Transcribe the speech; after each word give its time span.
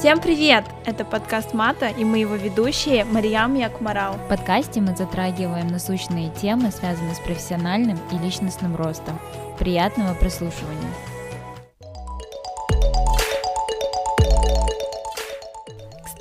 Всем 0.00 0.18
привет! 0.18 0.64
Это 0.86 1.04
подкаст 1.04 1.52
Мата, 1.52 1.88
и 1.88 2.06
мы 2.06 2.20
его 2.20 2.34
ведущие 2.34 3.04
Мариям 3.04 3.54
Якмарал. 3.54 4.14
В 4.14 4.28
подкасте 4.28 4.80
мы 4.80 4.96
затрагиваем 4.96 5.66
насущные 5.66 6.30
темы, 6.30 6.70
связанные 6.70 7.14
с 7.14 7.18
профессиональным 7.18 7.98
и 8.10 8.16
личностным 8.16 8.76
ростом. 8.76 9.20
Приятного 9.58 10.14
прослушивания! 10.14 11.09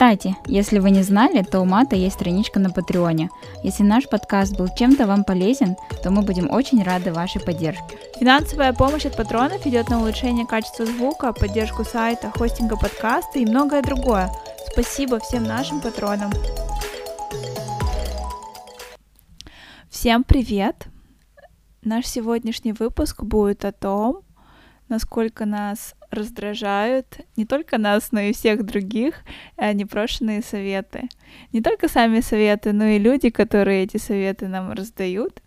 Кстати, 0.09 0.35
если 0.47 0.79
вы 0.79 0.89
не 0.89 1.03
знали, 1.03 1.43
то 1.43 1.59
у 1.59 1.65
Мата 1.65 1.95
есть 1.95 2.15
страничка 2.15 2.59
на 2.59 2.71
Патреоне. 2.71 3.29
Если 3.63 3.83
наш 3.83 4.09
подкаст 4.09 4.57
был 4.57 4.67
чем-то 4.75 5.05
вам 5.05 5.23
полезен, 5.23 5.75
то 6.01 6.09
мы 6.09 6.23
будем 6.23 6.49
очень 6.49 6.81
рады 6.81 7.13
вашей 7.13 7.39
поддержке. 7.39 7.95
Финансовая 8.19 8.73
помощь 8.73 9.05
от 9.05 9.15
патронов 9.15 9.67
идет 9.67 9.87
на 9.89 9.99
улучшение 9.99 10.47
качества 10.47 10.87
звука, 10.87 11.31
поддержку 11.31 11.83
сайта, 11.83 12.31
хостинга 12.31 12.75
подкаста 12.75 13.37
и 13.37 13.45
многое 13.45 13.83
другое. 13.83 14.31
Спасибо 14.71 15.19
всем 15.19 15.43
нашим 15.43 15.79
патронам. 15.79 16.31
Всем 19.91 20.23
привет! 20.23 20.87
Наш 21.83 22.07
сегодняшний 22.07 22.73
выпуск 22.73 23.21
будет 23.21 23.63
о 23.63 23.71
том, 23.71 24.21
насколько 24.89 25.45
нас 25.45 25.95
раздражают 26.11 27.19
не 27.37 27.45
только 27.45 27.77
нас, 27.77 28.11
но 28.11 28.19
и 28.19 28.33
всех 28.33 28.65
других 28.65 29.15
э, 29.57 29.73
непрошенные 29.73 30.41
советы. 30.41 31.07
Не 31.53 31.61
только 31.61 31.87
сами 31.87 32.19
советы, 32.21 32.73
но 32.73 32.85
и 32.85 32.99
люди, 32.99 33.29
которые 33.29 33.83
эти 33.83 33.97
советы 33.97 34.47
нам 34.47 34.71
раздают. 34.71 35.41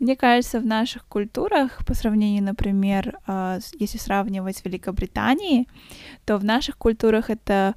Мне 0.00 0.16
кажется, 0.16 0.60
в 0.60 0.66
наших 0.66 1.06
культурах, 1.06 1.84
по 1.86 1.94
сравнению, 1.94 2.44
например, 2.44 3.18
э, 3.26 3.60
если 3.78 3.98
сравнивать 3.98 4.56
с 4.56 4.64
Великобританией, 4.64 5.68
то 6.24 6.36
в 6.36 6.44
наших 6.44 6.76
культурах 6.76 7.30
это 7.30 7.74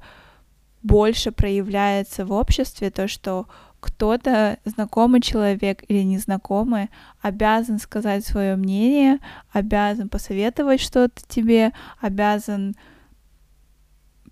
больше 0.82 1.30
проявляется 1.30 2.26
в 2.26 2.32
обществе, 2.32 2.90
то, 2.90 3.06
что 3.06 3.46
кто-то, 3.82 4.58
знакомый 4.64 5.20
человек 5.20 5.82
или 5.88 6.02
незнакомый, 6.04 6.88
обязан 7.20 7.80
сказать 7.80 8.24
свое 8.24 8.54
мнение, 8.54 9.18
обязан 9.52 10.08
посоветовать 10.08 10.80
что-то 10.80 11.20
тебе, 11.26 11.72
обязан 12.00 12.76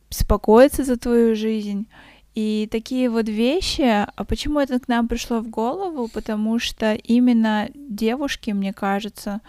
беспокоиться 0.08 0.84
за 0.84 0.96
твою 0.96 1.34
жизнь. 1.34 1.88
И 2.36 2.68
такие 2.70 3.10
вот 3.10 3.28
вещи, 3.28 3.82
а 3.82 4.24
почему 4.24 4.60
это 4.60 4.78
к 4.78 4.86
нам 4.86 5.08
пришло 5.08 5.40
в 5.40 5.48
голову? 5.48 6.06
Потому 6.06 6.60
что 6.60 6.94
именно 6.94 7.68
девушки, 7.74 8.52
мне 8.52 8.72
кажется, 8.72 9.40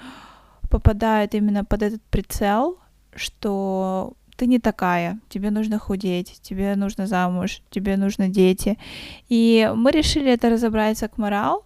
попадают 0.71 1.36
именно 1.36 1.63
под 1.63 1.83
этот 1.83 2.02
прицел, 2.09 2.80
что 3.13 4.13
ты 4.42 4.47
не 4.47 4.58
такая, 4.58 5.20
тебе 5.30 5.52
нужно 5.52 5.78
худеть, 5.78 6.39
тебе 6.42 6.75
нужно 6.75 7.06
замуж, 7.06 7.61
тебе 7.70 7.95
нужны 7.95 8.28
дети. 8.28 8.80
И 9.30 9.72
мы 9.75 9.92
решили 9.92 10.31
это 10.31 10.50
разобрать 10.50 10.98
с 10.98 11.03
Акмарал, 11.03 11.64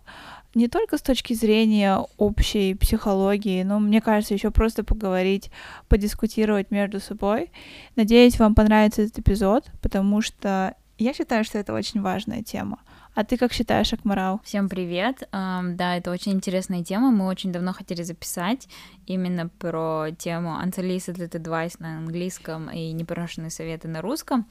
не 0.56 0.68
только 0.68 0.98
с 0.98 1.02
точки 1.02 1.34
зрения 1.34 2.00
общей 2.18 2.74
психологии, 2.74 3.64
но, 3.64 3.80
мне 3.80 4.02
кажется, 4.02 4.34
еще 4.34 4.52
просто 4.52 4.84
поговорить, 4.84 5.52
подискутировать 5.88 6.70
между 6.70 7.00
собой. 7.00 7.50
Надеюсь, 7.96 8.40
вам 8.40 8.56
понравится 8.56 9.04
этот 9.04 9.20
эпизод, 9.20 9.64
потому 9.82 10.22
что 10.22 10.76
я 10.98 11.14
считаю, 11.14 11.46
что 11.46 11.58
это 11.58 11.74
очень 11.74 12.02
важная 12.02 12.44
тема. 12.44 12.80
А 13.16 13.24
ты 13.24 13.38
как 13.38 13.54
считаешь, 13.54 13.94
Акмарал? 13.94 14.42
Всем 14.44 14.68
привет. 14.68 15.30
Да, 15.32 15.96
это 15.96 16.12
очень 16.12 16.34
интересная 16.34 16.84
тема. 16.84 17.12
Мы 17.12 17.28
очень 17.28 17.54
давно 17.54 17.72
хотели 17.72 18.04
записать 18.04 18.68
именно 19.08 19.48
про 19.48 20.08
тему 20.18 20.60
unsolicited 20.62 21.30
advice 21.30 21.78
на 21.80 22.00
английском 22.00 22.70
и 22.70 22.92
непрошенные 22.92 23.52
советы 23.52 23.88
на 23.88 24.02
русском. 24.02 24.46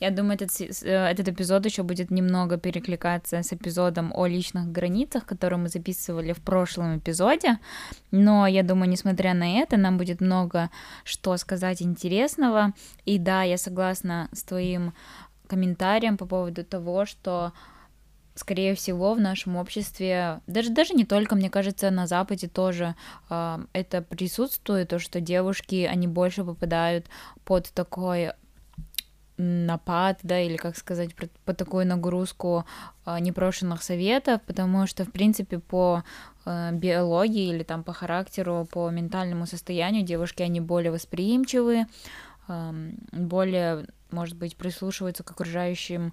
Я 0.00 0.10
думаю, 0.10 0.34
этот, 0.34 0.50
э, 0.60 1.10
этот 1.10 1.28
эпизод 1.28 1.64
еще 1.64 1.84
будет 1.84 2.10
немного 2.10 2.56
перекликаться 2.56 3.36
с 3.36 3.52
эпизодом 3.52 4.12
о 4.12 4.26
личных 4.26 4.72
границах, 4.72 5.24
который 5.24 5.58
мы 5.58 5.68
записывали 5.68 6.32
в 6.32 6.40
прошлом 6.40 6.98
эпизоде. 6.98 7.60
Но 8.10 8.48
я 8.48 8.64
думаю, 8.64 8.90
несмотря 8.90 9.32
на 9.32 9.60
это, 9.60 9.76
нам 9.76 9.96
будет 9.96 10.20
много 10.20 10.70
что 11.04 11.36
сказать 11.36 11.82
интересного. 11.82 12.72
И 13.04 13.18
да, 13.18 13.44
я 13.44 13.58
согласна 13.58 14.28
с 14.32 14.42
твоим 14.42 14.92
комментарием 15.46 16.16
по 16.16 16.26
поводу 16.26 16.64
того, 16.64 17.06
что 17.06 17.52
скорее 18.38 18.74
всего, 18.74 19.14
в 19.14 19.20
нашем 19.20 19.56
обществе, 19.56 20.40
даже, 20.46 20.70
даже 20.70 20.94
не 20.94 21.04
только, 21.04 21.34
мне 21.34 21.50
кажется, 21.50 21.90
на 21.90 22.06
Западе 22.06 22.48
тоже 22.48 22.94
э, 23.30 23.58
это 23.72 24.02
присутствует, 24.02 24.88
то, 24.88 24.98
что 24.98 25.20
девушки, 25.20 25.88
они 25.90 26.06
больше 26.06 26.44
попадают 26.44 27.06
под 27.44 27.70
такой 27.72 28.32
напад, 29.38 30.18
да, 30.24 30.40
или, 30.40 30.56
как 30.56 30.76
сказать, 30.76 31.10
под 31.44 31.56
такую 31.56 31.86
нагрузку 31.86 32.64
э, 33.06 33.18
непрошенных 33.20 33.82
советов, 33.82 34.42
потому 34.46 34.86
что, 34.88 35.04
в 35.04 35.12
принципе, 35.12 35.60
по 35.60 36.02
э, 36.44 36.72
биологии 36.72 37.54
или 37.54 37.62
там 37.62 37.84
по 37.84 37.92
характеру, 37.92 38.66
по 38.70 38.90
ментальному 38.90 39.46
состоянию 39.46 40.02
девушки, 40.02 40.42
они 40.42 40.60
более 40.60 40.90
восприимчивые, 40.90 41.86
э, 42.48 42.90
более, 43.12 43.86
может 44.10 44.36
быть, 44.36 44.56
прислушиваются 44.56 45.22
к 45.22 45.30
окружающим 45.30 46.12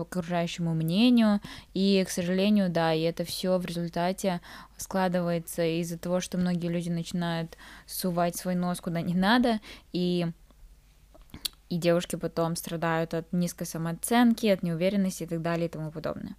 к 0.00 0.16
окружающему 0.16 0.74
мнению. 0.74 1.40
И, 1.74 2.04
к 2.06 2.10
сожалению, 2.10 2.70
да, 2.70 2.92
и 2.92 3.02
это 3.02 3.24
все 3.24 3.58
в 3.58 3.66
результате 3.66 4.40
складывается 4.76 5.64
из-за 5.64 5.98
того, 5.98 6.20
что 6.20 6.38
многие 6.38 6.68
люди 6.68 6.88
начинают 6.88 7.56
сувать 7.86 8.36
свой 8.36 8.54
нос 8.54 8.80
куда 8.80 9.00
не 9.00 9.14
надо, 9.14 9.60
и 9.92 10.26
и 11.68 11.78
девушки 11.78 12.16
потом 12.16 12.54
страдают 12.54 13.14
от 13.14 13.32
низкой 13.32 13.64
самооценки, 13.64 14.46
от 14.46 14.62
неуверенности 14.62 15.22
и 15.22 15.26
так 15.26 15.40
далее 15.40 15.68
и 15.68 15.70
тому 15.70 15.90
подобное. 15.90 16.36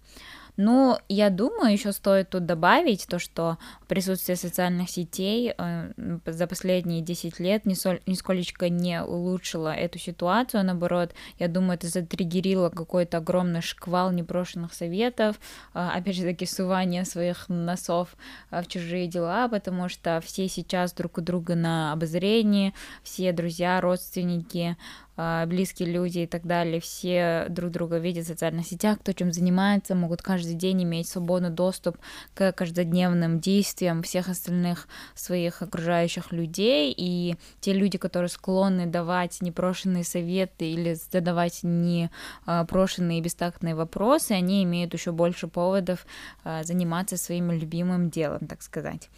Ну, 0.56 0.96
я 1.08 1.30
думаю, 1.30 1.72
еще 1.72 1.90
стоит 1.90 2.30
тут 2.30 2.46
добавить 2.46 3.06
то, 3.08 3.18
что 3.18 3.58
присутствие 3.88 4.36
социальных 4.36 4.88
сетей 4.88 5.52
э, 5.56 5.92
за 6.26 6.46
последние 6.46 7.02
10 7.02 7.40
лет 7.40 7.66
нисколечко 7.66 8.68
не 8.68 9.02
улучшило 9.02 9.74
эту 9.74 9.98
ситуацию, 9.98 10.60
а 10.60 10.64
наоборот, 10.64 11.12
я 11.40 11.48
думаю, 11.48 11.74
это 11.74 11.88
затриггерило 11.88 12.70
какой-то 12.70 13.18
огромный 13.18 13.62
шквал 13.62 14.12
непрошенных 14.12 14.74
советов, 14.74 15.40
э, 15.74 15.78
опять 15.80 16.14
же 16.14 16.22
таки, 16.22 16.46
сувание 16.46 17.04
своих 17.04 17.48
носов 17.48 18.16
э, 18.52 18.62
в 18.62 18.68
чужие 18.68 19.08
дела, 19.08 19.48
потому 19.48 19.88
что 19.88 20.20
все 20.24 20.46
сейчас 20.48 20.92
друг 20.92 21.18
у 21.18 21.20
друга 21.20 21.56
на 21.56 21.92
обозрении, 21.92 22.74
все 23.02 23.32
друзья, 23.32 23.80
родственники, 23.80 24.76
а, 25.16 25.46
близкие 25.46 25.92
люди 25.92 26.20
и 26.20 26.26
так 26.26 26.44
далее, 26.44 26.80
все 26.80 27.46
друг 27.48 27.70
друга 27.70 27.98
видят 27.98 28.24
в 28.24 28.28
социальных 28.28 28.66
сетях, 28.66 28.98
кто 28.98 29.12
чем 29.12 29.32
занимается, 29.32 29.94
могут 29.94 30.22
каждый 30.22 30.43
день 30.52 30.82
иметь 30.82 31.08
свободный 31.08 31.50
доступ 31.50 31.96
к 32.34 32.52
каждодневным 32.52 33.40
действиям 33.40 34.02
всех 34.02 34.28
остальных 34.28 34.88
своих 35.14 35.62
окружающих 35.62 36.32
людей, 36.32 36.94
и 36.96 37.36
те 37.60 37.72
люди, 37.72 37.96
которые 37.98 38.28
склонны 38.28 38.86
давать 38.86 39.40
непрошенные 39.40 40.04
советы 40.04 40.70
или 40.70 40.94
задавать 40.94 41.60
непрошенные 41.62 43.18
и 43.18 43.22
бестактные 43.22 43.74
вопросы, 43.74 44.32
они 44.32 44.62
имеют 44.64 44.92
еще 44.92 45.12
больше 45.12 45.48
поводов 45.48 46.06
а, 46.44 46.62
заниматься 46.64 47.16
своим 47.16 47.50
любимым 47.50 48.10
делом, 48.10 48.46
так 48.46 48.62
сказать. 48.62 49.08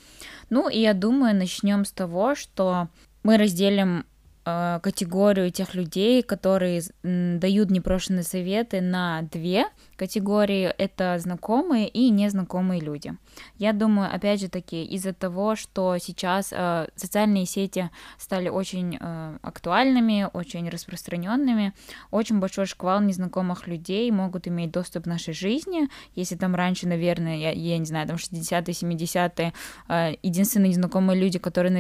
Ну 0.51 0.69
и 0.69 0.79
я 0.79 0.95
думаю, 0.95 1.35
начнем 1.35 1.85
с 1.85 1.91
того, 1.91 2.35
что 2.35 2.89
мы 3.23 3.37
разделим 3.39 4.05
Э, 4.49 4.79
категорию 4.81 5.51
тех 5.51 5.75
людей, 5.75 6.23
которые 6.23 6.81
дают 7.03 7.71
непрошенные 7.71 8.23
советы 8.23 8.81
на 8.81 9.23
две 9.23 9.65
категории. 9.97 10.65
Это 10.79 11.19
знакомые 11.19 11.89
и 11.89 12.11
незнакомые 12.11 12.81
люди. 12.81 13.15
Я 13.59 13.73
думаю, 13.73 14.15
опять 14.15 14.41
же 14.41 14.49
таки, 14.49 14.85
из-за 14.85 15.13
того, 15.13 15.57
что 15.57 15.99
сейчас 15.99 16.53
э, 16.53 16.89
социальные 16.95 17.47
сети 17.47 17.91
стали 18.19 18.49
очень 18.49 18.99
э, 19.01 19.39
актуальными, 19.43 20.29
очень 20.33 20.69
распространенными, 20.69 21.73
очень 22.11 22.39
большой 22.39 22.67
шквал 22.67 23.01
незнакомых 23.01 23.67
людей 23.67 24.11
могут 24.11 24.49
иметь 24.49 24.71
доступ 24.71 25.05
к 25.05 25.07
нашей 25.07 25.35
жизни. 25.35 25.89
Если 26.15 26.37
там 26.37 26.55
раньше, 26.55 26.87
наверное, 26.87 27.37
я, 27.37 27.51
я 27.51 27.79
не 27.79 27.87
знаю, 27.87 28.07
там 28.07 28.17
60-е, 28.17 28.75
70-е, 28.75 29.53
э, 29.89 30.15
единственные 30.23 30.71
незнакомые 30.71 31.21
люди, 31.21 31.39
которые, 31.39 31.73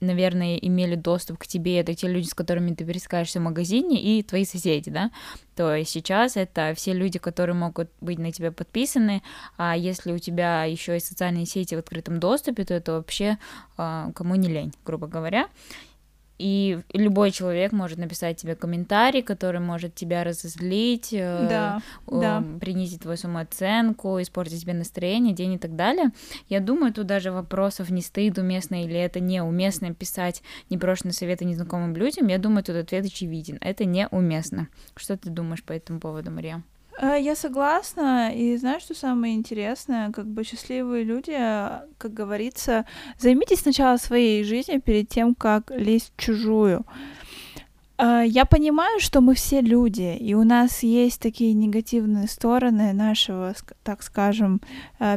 наверное, 0.00 0.56
имели 0.56 0.94
доступ 0.94 1.38
к 1.38 1.46
тебе, 1.46 1.80
это 1.80 1.94
те 1.94 2.08
люди, 2.08 2.26
с 2.26 2.34
которыми 2.34 2.74
ты 2.74 2.84
пересекаешься 2.84 3.40
в 3.40 3.42
магазине, 3.42 4.00
и 4.02 4.22
твои 4.22 4.44
соседи, 4.44 4.90
да, 4.90 5.10
то 5.56 5.82
сейчас 5.84 6.36
это 6.36 6.72
все 6.74 6.92
люди, 6.92 7.18
которые 7.18 7.54
могут 7.54 7.88
быть 8.00 8.18
на 8.18 8.32
тебя 8.32 8.52
подписаны, 8.52 9.22
а 9.56 9.76
если 9.76 10.12
у 10.12 10.18
тебя 10.18 10.64
еще 10.64 10.96
и 10.96 11.00
социальные 11.00 11.46
сети 11.46 11.74
в 11.74 11.78
открытом 11.78 12.20
доступе, 12.20 12.64
то 12.64 12.74
это 12.74 12.92
вообще 12.92 13.38
а, 13.76 14.10
кому 14.14 14.34
не 14.34 14.48
лень, 14.48 14.72
грубо 14.84 15.06
говоря. 15.06 15.48
И 16.38 16.80
любой 16.92 17.30
человек 17.30 17.72
может 17.72 17.98
написать 17.98 18.38
тебе 18.38 18.54
комментарий, 18.56 19.22
который 19.22 19.60
может 19.60 19.94
тебя 19.94 20.24
разозлить, 20.24 21.12
э, 21.12 21.46
Да, 21.48 21.82
э, 22.08 22.20
да. 22.20 22.44
принизить 22.60 23.02
твою 23.02 23.16
самооценку, 23.16 24.20
испортить 24.20 24.62
тебе 24.62 24.74
настроение, 24.74 25.32
день 25.32 25.54
и 25.54 25.58
так 25.58 25.76
далее. 25.76 26.10
Я 26.48 26.60
думаю, 26.60 26.92
тут 26.92 27.06
даже 27.06 27.30
вопросов 27.30 27.90
не 27.90 28.02
стоит, 28.02 28.38
уместно 28.38 28.82
или 28.84 28.96
это 28.96 29.20
неуместно 29.20 29.94
писать 29.94 30.42
непрошенные 30.70 31.12
советы 31.12 31.44
незнакомым 31.44 31.94
людям. 31.96 32.26
Я 32.28 32.38
думаю, 32.38 32.64
тут 32.64 32.76
ответ 32.76 33.04
очевиден. 33.06 33.58
Это 33.60 33.84
неуместно. 33.84 34.68
Что 34.96 35.16
ты 35.16 35.30
думаешь 35.30 35.62
по 35.62 35.72
этому 35.72 36.00
поводу, 36.00 36.30
Мария? 36.30 36.62
Э, 37.00 37.16
Я 37.20 37.34
согласна, 37.34 38.32
и 38.34 38.56
знаешь, 38.56 38.82
что 38.82 38.94
самое 38.94 39.34
интересное? 39.34 40.10
Как 40.12 40.26
бы 40.26 40.44
счастливые 40.44 41.04
люди, 41.04 41.34
э, 41.36 41.80
как 41.98 42.14
говорится, 42.14 42.84
займитесь 43.18 43.60
сначала 43.60 43.96
своей 43.96 44.44
жизнью 44.44 44.80
перед 44.80 45.08
тем, 45.08 45.34
как 45.34 45.70
лезть 45.70 46.12
в 46.16 46.20
чужую. 46.20 46.84
Э, 47.98 48.24
Я 48.26 48.44
понимаю, 48.44 49.00
что 49.00 49.20
мы 49.20 49.34
все 49.34 49.60
люди, 49.60 50.16
и 50.16 50.34
у 50.34 50.44
нас 50.44 50.82
есть 50.82 51.20
такие 51.20 51.52
негативные 51.54 52.26
стороны 52.26 52.92
нашего, 52.92 53.54
так 53.82 54.02
скажем, 54.02 54.60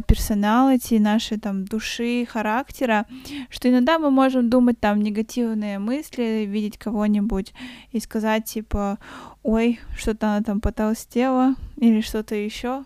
персоналити, 0.08 1.00
нашей 1.00 1.40
там 1.40 1.66
души, 1.66 2.26
характера, 2.26 3.06
что 3.50 3.70
иногда 3.70 3.98
мы 3.98 4.12
можем 4.12 4.50
думать 4.50 4.80
там 4.80 5.02
негативные 5.02 5.80
мысли, 5.80 6.46
видеть 6.48 6.78
кого-нибудь 6.78 7.54
и 7.92 8.00
сказать 8.00 8.46
типа, 8.46 9.00
ой, 9.44 9.80
что-то 9.98 10.28
она 10.28 10.44
там 10.44 10.62
потолстела 10.62 11.56
или 11.78 12.02
что-то 12.02 12.36
еще. 12.36 12.84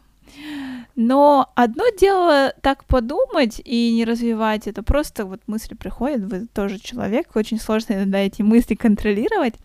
Но 0.95 1.51
одно 1.55 1.83
дело 1.99 2.53
так 2.61 2.85
подумать 2.85 3.61
и 3.65 3.93
не 3.93 4.05
развивать 4.05 4.67
это, 4.67 4.83
просто 4.83 5.25
вот 5.25 5.41
мысли 5.47 5.73
приходят, 5.75 6.21
вы 6.21 6.47
тоже 6.53 6.79
человек, 6.79 7.35
очень 7.35 7.59
сложно 7.59 7.93
иногда 7.93 8.19
эти 8.19 8.41
мысли 8.41 8.75
контролировать. 8.75 9.55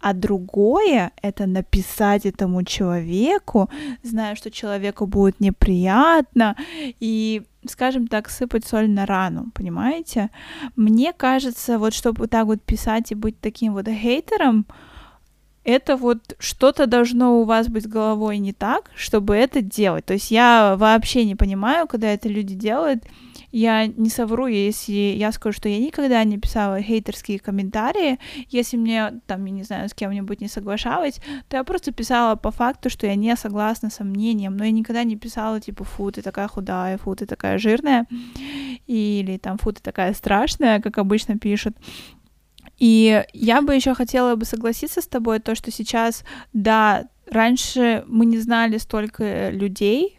А 0.00 0.12
другое— 0.12 1.12
это 1.22 1.46
написать 1.46 2.26
этому 2.26 2.64
человеку, 2.64 3.68
зная, 4.02 4.34
что 4.34 4.50
человеку 4.50 5.06
будет 5.06 5.40
неприятно, 5.40 6.56
и, 7.00 7.42
скажем 7.68 8.06
так, 8.06 8.30
сыпать 8.30 8.64
соль 8.66 8.88
на 8.88 9.06
рану, 9.06 9.50
понимаете? 9.54 10.30
Мне 10.76 11.12
кажется, 11.12 11.78
вот 11.78 11.94
чтобы 11.94 12.28
так 12.28 12.46
вот 12.46 12.62
писать 12.62 13.12
и 13.12 13.14
быть 13.14 13.40
таким 13.40 13.72
вот 13.74 13.88
хейтером, 13.88 14.66
это 15.64 15.96
вот 15.96 16.34
что-то 16.38 16.86
должно 16.86 17.40
у 17.40 17.44
вас 17.44 17.68
быть 17.68 17.86
головой 17.86 18.38
не 18.38 18.52
так, 18.52 18.90
чтобы 18.94 19.36
это 19.36 19.60
делать. 19.60 20.04
То 20.06 20.14
есть 20.14 20.30
я 20.30 20.76
вообще 20.76 21.24
не 21.24 21.34
понимаю, 21.34 21.86
когда 21.86 22.08
это 22.08 22.28
люди 22.28 22.54
делают. 22.54 23.04
Я 23.50 23.86
не 23.86 24.10
совру, 24.10 24.46
если 24.46 24.92
я 24.92 25.32
скажу, 25.32 25.56
что 25.56 25.68
я 25.70 25.78
никогда 25.78 26.22
не 26.24 26.36
писала 26.38 26.82
хейтерские 26.82 27.38
комментарии. 27.38 28.18
Если 28.50 28.76
мне, 28.76 29.20
там, 29.26 29.44
я 29.46 29.52
не 29.52 29.62
знаю, 29.62 29.88
с 29.88 29.94
кем-нибудь 29.94 30.42
не 30.42 30.48
соглашалась, 30.48 31.20
то 31.48 31.56
я 31.56 31.64
просто 31.64 31.92
писала 31.92 32.36
по 32.36 32.50
факту, 32.50 32.90
что 32.90 33.06
я 33.06 33.14
не 33.14 33.34
согласна 33.36 33.88
со 33.88 34.04
мнением, 34.04 34.56
но 34.56 34.64
я 34.64 34.70
никогда 34.70 35.02
не 35.02 35.16
писала, 35.16 35.60
типа, 35.60 35.84
фу, 35.84 36.12
ты 36.12 36.20
такая 36.20 36.46
худая, 36.46 36.98
фу, 36.98 37.14
ты 37.16 37.24
такая 37.24 37.58
жирная, 37.58 38.06
или 38.86 39.38
там, 39.38 39.56
фу, 39.56 39.72
ты 39.72 39.80
такая 39.80 40.12
страшная, 40.12 40.80
как 40.80 40.98
обычно 40.98 41.38
пишут. 41.38 41.74
И 42.78 43.24
я 43.32 43.62
бы 43.62 43.74
еще 43.74 43.94
хотела 43.94 44.36
бы 44.36 44.44
согласиться 44.44 45.00
с 45.00 45.06
тобой, 45.06 45.40
то, 45.40 45.54
что 45.54 45.70
сейчас, 45.70 46.24
да, 46.52 47.08
раньше 47.30 48.04
мы 48.06 48.24
не 48.26 48.38
знали 48.38 48.78
столько 48.78 49.50
людей, 49.50 50.17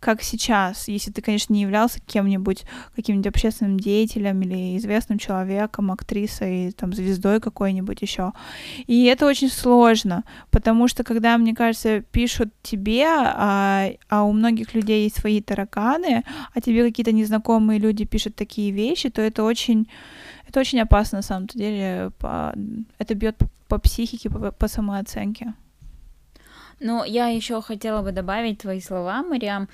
как 0.00 0.22
сейчас, 0.22 0.88
если 0.88 1.10
ты, 1.10 1.20
конечно, 1.20 1.52
не 1.52 1.62
являлся 1.62 2.00
кем-нибудь, 2.00 2.64
каким-нибудь 2.96 3.28
общественным 3.28 3.78
деятелем 3.78 4.40
или 4.40 4.78
известным 4.78 5.18
человеком, 5.18 5.92
актрисой, 5.92 6.72
там, 6.72 6.92
звездой 6.94 7.38
какой-нибудь 7.40 8.00
еще. 8.00 8.32
И 8.86 9.04
это 9.04 9.26
очень 9.26 9.50
сложно, 9.50 10.24
потому 10.50 10.88
что, 10.88 11.04
когда, 11.04 11.36
мне 11.36 11.54
кажется, 11.54 12.00
пишут 12.00 12.48
тебе, 12.62 13.04
а, 13.06 13.90
а 14.08 14.24
у 14.24 14.32
многих 14.32 14.74
людей 14.74 15.04
есть 15.04 15.20
свои 15.20 15.42
тараканы, 15.42 16.24
а 16.54 16.60
тебе 16.60 16.82
какие-то 16.82 17.12
незнакомые 17.12 17.78
люди 17.78 18.04
пишут 18.04 18.34
такие 18.34 18.70
вещи, 18.70 19.10
то 19.10 19.20
это 19.20 19.44
очень 19.44 19.86
это 20.50 20.60
очень 20.60 20.80
опасно, 20.80 21.18
на 21.18 21.22
самом 21.22 21.46
деле. 21.46 22.10
Это 22.98 23.14
бьет 23.14 23.36
по 23.68 23.78
психике, 23.78 24.28
по, 24.30 24.50
по 24.50 24.66
самооценке. 24.66 25.54
Ну, 26.80 27.04
я 27.04 27.28
еще 27.28 27.60
хотела 27.60 28.02
бы 28.02 28.12
добавить 28.12 28.58
твои 28.58 28.80
слова, 28.80 29.22
Мариам, 29.22 29.68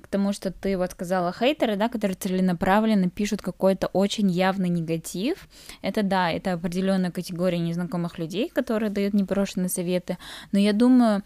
к 0.00 0.06
тому, 0.06 0.32
что 0.32 0.50
ты 0.50 0.76
вот 0.76 0.92
сказала 0.92 1.32
хейтеры, 1.32 1.76
да, 1.76 1.88
которые 1.88 2.14
целенаправленно 2.14 3.10
пишут 3.10 3.42
какой-то 3.42 3.88
очень 3.88 4.30
явный 4.30 4.68
негатив. 4.68 5.48
Это 5.80 6.02
да, 6.02 6.30
это 6.30 6.52
определенная 6.52 7.10
категория 7.10 7.58
незнакомых 7.58 8.18
людей, 8.18 8.48
которые 8.48 8.90
дают 8.90 9.14
непрошенные 9.14 9.68
советы. 9.68 10.18
Но 10.52 10.58
я 10.58 10.72
думаю, 10.72 11.22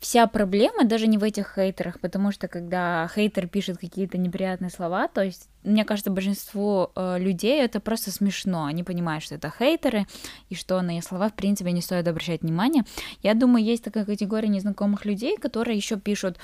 вся 0.00 0.26
проблема 0.26 0.84
даже 0.84 1.06
не 1.06 1.18
в 1.18 1.24
этих 1.24 1.54
хейтерах, 1.54 2.00
потому 2.00 2.32
что 2.32 2.48
когда 2.48 3.08
хейтер 3.14 3.48
пишет 3.48 3.78
какие-то 3.78 4.18
неприятные 4.18 4.70
слова, 4.70 5.08
то 5.08 5.22
есть 5.22 5.48
мне 5.64 5.84
кажется, 5.84 6.10
большинству 6.10 6.90
э, 6.94 7.18
людей 7.18 7.60
это 7.60 7.80
просто 7.80 8.10
смешно. 8.10 8.64
Они 8.64 8.84
понимают, 8.84 9.24
что 9.24 9.34
это 9.34 9.52
хейтеры, 9.56 10.06
и 10.48 10.54
что 10.54 10.80
на 10.80 10.96
их 10.96 11.04
слова, 11.04 11.28
в 11.28 11.34
принципе, 11.34 11.72
не 11.72 11.82
стоит 11.82 12.06
обращать 12.08 12.42
внимание. 12.42 12.84
Я 13.22 13.34
думаю, 13.34 13.64
есть 13.64 13.84
такая 13.84 14.04
категория 14.04 14.48
незнакомых 14.48 15.04
людей, 15.04 15.36
которые 15.36 15.76
еще 15.76 15.98
пишут 15.98 16.38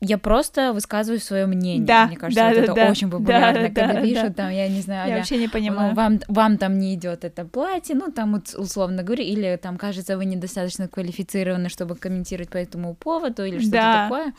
я 0.00 0.16
просто 0.16 0.72
высказываю 0.72 1.20
свое 1.20 1.46
мнение. 1.46 1.86
Да, 1.86 2.06
Мне 2.06 2.16
кажется, 2.16 2.42
да, 2.42 2.48
вот 2.48 2.56
да, 2.56 2.62
это 2.62 2.74
да, 2.74 2.90
очень 2.90 3.10
популярно, 3.10 3.68
да, 3.68 3.68
когда 3.68 3.92
да, 3.94 4.00
пишут 4.02 4.28
да. 4.28 4.32
там, 4.44 4.50
я 4.50 4.68
не 4.68 4.80
знаю, 4.80 5.00
Я 5.00 5.04
а-ля, 5.04 5.16
вообще 5.18 5.36
не 5.36 5.48
понимаю. 5.48 5.94
вам, 5.94 6.20
вам 6.28 6.56
там 6.56 6.78
не 6.78 6.94
идет 6.94 7.24
это 7.24 7.44
платье, 7.44 7.94
ну 7.94 8.10
там 8.10 8.32
вот 8.32 8.54
условно 8.56 9.02
говоря, 9.02 9.24
или 9.24 9.58
там 9.62 9.76
кажется, 9.76 10.16
вы 10.16 10.24
недостаточно 10.24 10.88
квалифицированы, 10.88 11.68
чтобы 11.68 11.96
комментировать 11.96 12.48
по 12.48 12.56
этому 12.56 12.94
поводу, 12.94 13.44
или 13.44 13.58
что-то 13.58 13.72
Да. 13.72 14.02
такое. 14.04 14.32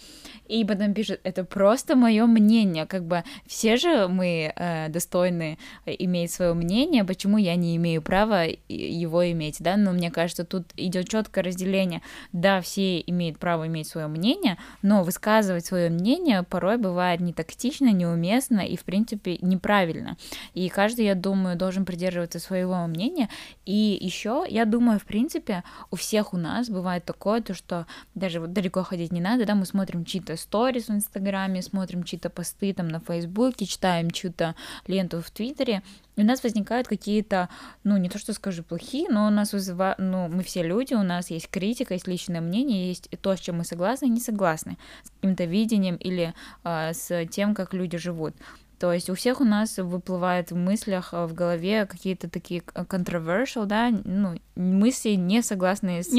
И 0.47 0.65
потом 0.65 0.93
пишут, 0.95 1.19
это 1.23 1.43
просто 1.43 1.95
мое 1.95 2.25
мнение, 2.25 2.87
как 2.87 3.03
бы 3.05 3.23
все 3.45 3.77
же 3.77 4.07
мы 4.07 4.51
э, 4.55 4.89
достойны 4.89 5.59
иметь 5.85 6.31
свое 6.31 6.53
мнение, 6.55 7.03
почему 7.03 7.37
я 7.37 7.55
не 7.55 7.75
имею 7.75 8.01
права 8.01 8.45
его 8.67 9.31
иметь, 9.31 9.57
да? 9.59 9.77
Но 9.77 9.91
мне 9.91 10.09
кажется, 10.09 10.43
тут 10.43 10.65
идет 10.75 11.07
четкое 11.07 11.43
разделение. 11.43 12.01
Да, 12.33 12.61
все 12.61 12.99
имеют 13.01 13.37
право 13.37 13.67
иметь 13.67 13.87
свое 13.87 14.07
мнение, 14.07 14.57
но 14.81 15.03
высказывать 15.03 15.50
свое 15.59 15.89
мнение 15.89 16.43
порой 16.43 16.77
бывает 16.77 17.19
не 17.19 17.33
тактично, 17.33 17.91
неуместно 17.91 18.61
и, 18.61 18.77
в 18.77 18.83
принципе, 18.83 19.37
неправильно. 19.41 20.17
И 20.53 20.69
каждый, 20.69 21.05
я 21.05 21.15
думаю, 21.15 21.57
должен 21.57 21.85
придерживаться 21.85 22.39
своего 22.39 22.87
мнения. 22.87 23.29
И 23.65 23.97
еще, 24.01 24.45
я 24.47 24.65
думаю, 24.65 24.99
в 24.99 25.05
принципе, 25.05 25.63
у 25.89 25.95
всех 25.95 26.33
у 26.33 26.37
нас 26.37 26.69
бывает 26.69 27.05
такое, 27.05 27.41
то, 27.41 27.53
что 27.53 27.85
даже 28.15 28.39
вот 28.39 28.53
далеко 28.53 28.83
ходить 28.83 29.11
не 29.11 29.21
надо, 29.21 29.45
да, 29.45 29.55
мы 29.55 29.65
смотрим 29.65 30.05
чьи-то 30.05 30.37
сторис 30.37 30.87
в 30.87 30.91
Инстаграме, 30.91 31.61
смотрим 31.61 32.03
чьи-то 32.03 32.29
посты 32.29 32.73
там 32.73 32.87
на 32.87 32.99
Фейсбуке, 32.99 33.65
читаем 33.65 34.11
чью-то 34.11 34.55
ленту 34.87 35.21
в 35.21 35.29
Твиттере, 35.31 35.83
у 36.23 36.25
нас 36.25 36.43
возникают 36.43 36.87
какие-то, 36.87 37.49
ну, 37.83 37.97
не 37.97 38.09
то 38.09 38.17
что 38.17 38.33
скажу 38.33 38.63
плохие, 38.63 39.07
но 39.09 39.27
у 39.27 39.29
нас 39.29 39.53
вызывают, 39.53 39.99
ну, 39.99 40.27
мы 40.27 40.43
все 40.43 40.63
люди, 40.63 40.93
у 40.93 41.03
нас 41.03 41.29
есть 41.29 41.49
критика, 41.49 41.93
есть 41.93 42.07
личное 42.07 42.41
мнение, 42.41 42.87
есть 42.87 43.09
то, 43.21 43.35
с 43.35 43.39
чем 43.39 43.57
мы 43.57 43.65
согласны 43.65 44.05
и 44.05 44.09
не 44.09 44.19
согласны, 44.19 44.77
с 45.03 45.09
каким-то 45.09 45.45
видением 45.45 45.95
или 45.95 46.33
а, 46.63 46.93
с 46.93 47.25
тем, 47.27 47.55
как 47.55 47.73
люди 47.73 47.97
живут. 47.97 48.35
То 48.81 48.91
есть 48.91 49.11
у 49.11 49.13
всех 49.13 49.41
у 49.41 49.43
нас 49.43 49.77
выплывает 49.77 50.49
в 50.49 50.55
мыслях, 50.55 51.09
а, 51.13 51.27
в 51.27 51.35
голове 51.35 51.85
какие-то 51.85 52.27
такие 52.27 52.61
к- 52.61 52.73
controversial, 52.73 53.67
да, 53.67 53.91
ну, 53.91 54.39
мысли 54.55 55.11
не 55.11 55.43
согласные 55.43 56.01
с 56.01 56.11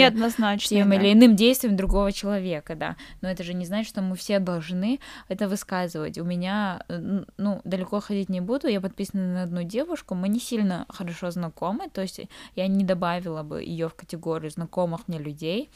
тем 0.69 0.91
да. 0.91 0.95
или 0.95 1.13
иным 1.13 1.35
действием 1.35 1.75
другого 1.75 2.13
человека, 2.13 2.77
да. 2.77 2.95
Но 3.21 3.29
это 3.29 3.43
же 3.43 3.53
не 3.53 3.67
значит, 3.67 3.89
что 3.89 4.01
мы 4.01 4.15
все 4.15 4.39
должны 4.39 5.01
это 5.27 5.49
высказывать. 5.49 6.19
У 6.19 6.25
меня, 6.25 6.85
э, 6.89 7.25
ну, 7.37 7.61
далеко 7.65 7.99
ходить 7.99 8.29
не 8.29 8.41
буду, 8.41 8.69
я 8.69 8.81
подписана 8.81 9.27
на 9.35 9.43
одну 9.43 9.65
девушку, 9.65 10.15
мы 10.15 10.29
не 10.29 10.39
сильно 10.39 10.87
хорошо 10.89 11.33
знакомы, 11.33 11.91
то 11.91 12.01
есть 12.01 12.21
я 12.55 12.69
не 12.69 12.85
добавила 12.85 13.43
бы 13.43 13.61
ее 13.61 13.89
в 13.89 13.95
категорию 13.95 14.53
знакомых 14.53 15.09
мне 15.09 15.19
людей, 15.19 15.69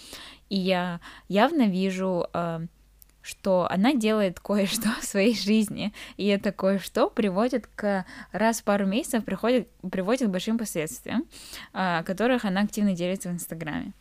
и 0.51 0.57
я 0.57 1.01
явно 1.27 1.67
вижу 1.67 2.29
э, 2.33 2.61
что 3.27 3.67
она 3.69 3.93
делает 3.93 4.39
кое-что 4.39 4.89
в 5.01 5.05
своей 5.05 5.35
жизни, 5.35 5.93
и 6.17 6.27
это 6.27 6.53
кое-что 6.53 7.11
приводит 7.11 7.67
к 7.67 8.07
раз 8.31 8.61
в 8.61 8.65
пару 8.65 8.87
месяцев 8.87 9.25
приходит, 9.25 9.69
приводит 9.91 10.29
к 10.29 10.31
большим 10.31 10.59
последствиям, 10.59 11.25
а, 11.73 12.05
которых 12.05 12.45
она 12.45 12.61
активно 12.61 12.95
делится 12.95 13.29
в 13.29 13.33
Инстаграме. 13.33 13.93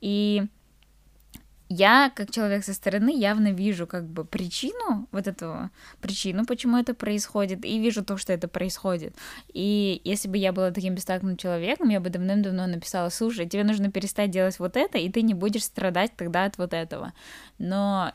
И 0.00 0.44
я, 1.68 2.10
как 2.14 2.30
человек 2.30 2.64
со 2.64 2.74
стороны, 2.74 3.16
явно 3.16 3.52
вижу 3.52 3.86
как 3.86 4.04
бы 4.04 4.24
причину 4.24 5.08
вот 5.12 5.26
этого, 5.26 5.70
причину, 6.00 6.44
почему 6.44 6.76
это 6.76 6.94
происходит, 6.94 7.64
и 7.64 7.78
вижу 7.78 8.04
то, 8.04 8.16
что 8.16 8.32
это 8.32 8.48
происходит. 8.48 9.14
И 9.52 10.00
если 10.04 10.28
бы 10.28 10.36
я 10.36 10.52
была 10.52 10.70
таким 10.70 10.94
бестактным 10.94 11.36
человеком, 11.36 11.88
я 11.88 12.00
бы 12.00 12.10
давным-давно 12.10 12.66
написала, 12.66 13.08
слушай, 13.08 13.48
тебе 13.48 13.64
нужно 13.64 13.90
перестать 13.90 14.30
делать 14.30 14.58
вот 14.58 14.76
это, 14.76 14.98
и 14.98 15.08
ты 15.10 15.22
не 15.22 15.34
будешь 15.34 15.64
страдать 15.64 16.12
тогда 16.16 16.44
от 16.44 16.58
вот 16.58 16.72
этого. 16.72 17.12
Но 17.58 18.12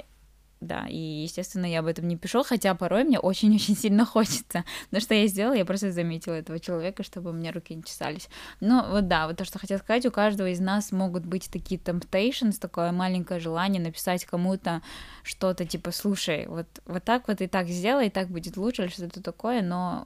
да, 0.61 0.87
и, 0.87 0.97
естественно, 0.97 1.65
я 1.65 1.79
об 1.79 1.85
этом 1.85 2.07
не 2.07 2.17
пишу, 2.17 2.43
хотя 2.43 2.73
порой 2.75 3.03
мне 3.03 3.19
очень-очень 3.19 3.75
сильно 3.75 4.05
хочется. 4.05 4.63
Но 4.91 4.99
что 4.99 5.13
я 5.13 5.27
сделала, 5.27 5.53
я 5.53 5.65
просто 5.65 5.91
заметила 5.91 6.33
этого 6.33 6.59
человека, 6.59 7.03
чтобы 7.03 7.31
у 7.31 7.33
меня 7.33 7.51
руки 7.51 7.75
не 7.75 7.83
чесались. 7.83 8.29
Но 8.59 8.85
вот 8.89 9.07
да, 9.07 9.27
вот 9.27 9.37
то, 9.37 9.45
что 9.45 9.59
хотела 9.59 9.77
сказать, 9.79 10.05
у 10.05 10.11
каждого 10.11 10.47
из 10.49 10.59
нас 10.59 10.91
могут 10.91 11.25
быть 11.25 11.49
такие 11.51 11.79
temptations, 11.79 12.57
такое 12.59 12.91
маленькое 12.91 13.39
желание 13.39 13.81
написать 13.81 14.25
кому-то 14.25 14.81
что-то 15.23 15.65
типа, 15.65 15.91
слушай, 15.91 16.47
вот, 16.47 16.67
вот 16.85 17.03
так 17.03 17.27
вот 17.27 17.41
и 17.41 17.47
так 17.47 17.67
сделай, 17.67 18.07
и 18.07 18.11
так 18.11 18.29
будет 18.29 18.57
лучше, 18.57 18.83
или 18.83 18.89
что-то 18.89 19.21
такое, 19.21 19.61
но 19.61 20.05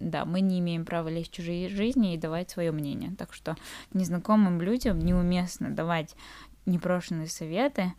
да, 0.00 0.24
мы 0.24 0.40
не 0.40 0.58
имеем 0.58 0.84
права 0.84 1.08
лезть 1.08 1.30
в 1.30 1.34
чужие 1.34 1.68
жизни 1.68 2.14
и 2.14 2.18
давать 2.18 2.50
свое 2.50 2.72
мнение. 2.72 3.14
Так 3.16 3.32
что 3.32 3.56
незнакомым 3.92 4.60
людям 4.60 4.98
неуместно 4.98 5.70
давать 5.70 6.16
непрошенные 6.64 7.28
советы, 7.28 7.92
Э, 7.92 7.96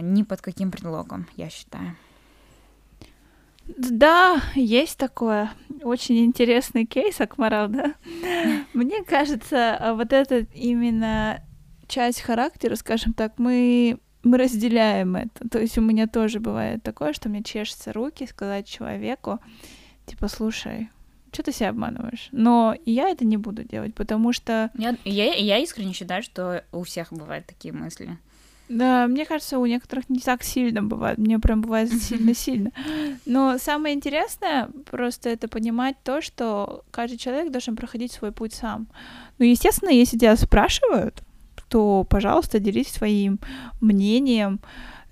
ни 0.00 0.22
под 0.22 0.40
каким 0.40 0.70
предлогом, 0.70 1.26
я 1.36 1.50
считаю. 1.50 1.96
Да, 3.66 4.40
есть 4.54 4.96
такое. 4.96 5.50
Очень 5.82 6.24
интересный 6.24 6.86
кейс, 6.86 7.20
Акмарал, 7.20 7.68
да? 7.68 7.94
Мне 8.72 9.02
кажется, 9.02 9.76
а 9.76 9.94
вот 9.94 10.12
эта 10.12 10.46
именно 10.54 11.42
часть 11.88 12.20
характера, 12.20 12.76
скажем 12.76 13.12
так, 13.12 13.38
мы, 13.38 13.98
мы 14.22 14.38
разделяем 14.38 15.16
это. 15.16 15.48
То 15.48 15.58
есть 15.58 15.76
у 15.78 15.80
меня 15.80 16.06
тоже 16.06 16.40
бывает 16.40 16.82
такое, 16.82 17.12
что 17.12 17.28
мне 17.28 17.42
чешется 17.42 17.92
руки 17.92 18.26
сказать 18.26 18.66
человеку, 18.66 19.40
типа, 20.06 20.28
слушай, 20.28 20.90
что 21.32 21.44
ты 21.44 21.52
себя 21.52 21.70
обманываешь? 21.70 22.28
Но 22.32 22.74
я 22.86 23.08
это 23.08 23.24
не 23.24 23.36
буду 23.36 23.62
делать, 23.62 23.94
потому 23.94 24.32
что... 24.32 24.70
Я, 24.74 24.96
я, 25.04 25.34
я 25.34 25.58
искренне 25.58 25.92
считаю, 25.92 26.22
что 26.22 26.64
у 26.72 26.82
всех 26.82 27.12
бывают 27.12 27.46
такие 27.46 27.74
мысли. 27.74 28.18
Да, 28.68 29.06
мне 29.06 29.24
кажется, 29.24 29.58
у 29.58 29.66
некоторых 29.66 30.08
не 30.08 30.18
так 30.18 30.42
сильно 30.42 30.82
бывает. 30.82 31.18
Мне 31.18 31.38
прям 31.38 31.60
бывает 31.60 31.92
сильно-сильно. 32.02 32.72
Но 33.24 33.58
самое 33.58 33.94
интересное 33.94 34.68
просто 34.90 35.28
это 35.30 35.48
понимать 35.48 35.96
то, 36.02 36.20
что 36.20 36.84
каждый 36.90 37.18
человек 37.18 37.52
должен 37.52 37.76
проходить 37.76 38.12
свой 38.12 38.32
путь 38.32 38.54
сам. 38.54 38.88
Ну, 39.38 39.44
естественно, 39.44 39.90
если 39.90 40.18
тебя 40.18 40.36
спрашивают, 40.36 41.22
то, 41.68 42.04
пожалуйста, 42.08 42.58
делись 42.58 42.88
своим 42.88 43.38
мнением. 43.80 44.60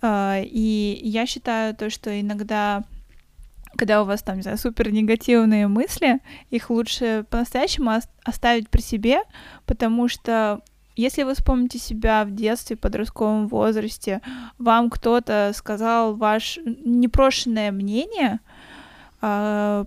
А, 0.02 0.40
и 0.42 1.00
я 1.02 1.26
считаю 1.26 1.74
то, 1.74 1.90
что 1.90 2.20
иногда 2.20 2.84
когда 3.76 4.02
у 4.02 4.04
вас 4.04 4.22
там, 4.22 4.36
не 4.36 4.42
знаю, 4.42 4.56
супер 4.56 4.92
негативные 4.92 5.66
мысли, 5.66 6.20
их 6.50 6.70
лучше 6.70 7.26
по-настоящему 7.28 7.90
оставить 8.24 8.68
при 8.70 8.80
себе, 8.80 9.18
потому 9.66 10.06
что 10.06 10.60
если 10.96 11.22
вы 11.22 11.34
вспомните 11.34 11.78
себя 11.78 12.24
в 12.24 12.30
детстве, 12.34 12.76
подростковом 12.76 13.48
возрасте, 13.48 14.20
вам 14.58 14.90
кто-то 14.90 15.52
сказал 15.54 16.14
ваше 16.14 16.60
непрошенное 16.62 17.72
мнение, 17.72 18.40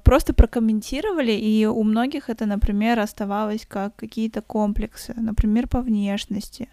просто 0.03 0.33
прокомментировали, 0.33 1.31
и 1.31 1.65
у 1.65 1.83
многих 1.83 2.29
это, 2.29 2.45
например, 2.45 2.99
оставалось 2.99 3.65
как 3.67 3.95
какие-то 3.95 4.41
комплексы, 4.41 5.13
например, 5.15 5.67
по 5.67 5.81
внешности, 5.81 6.69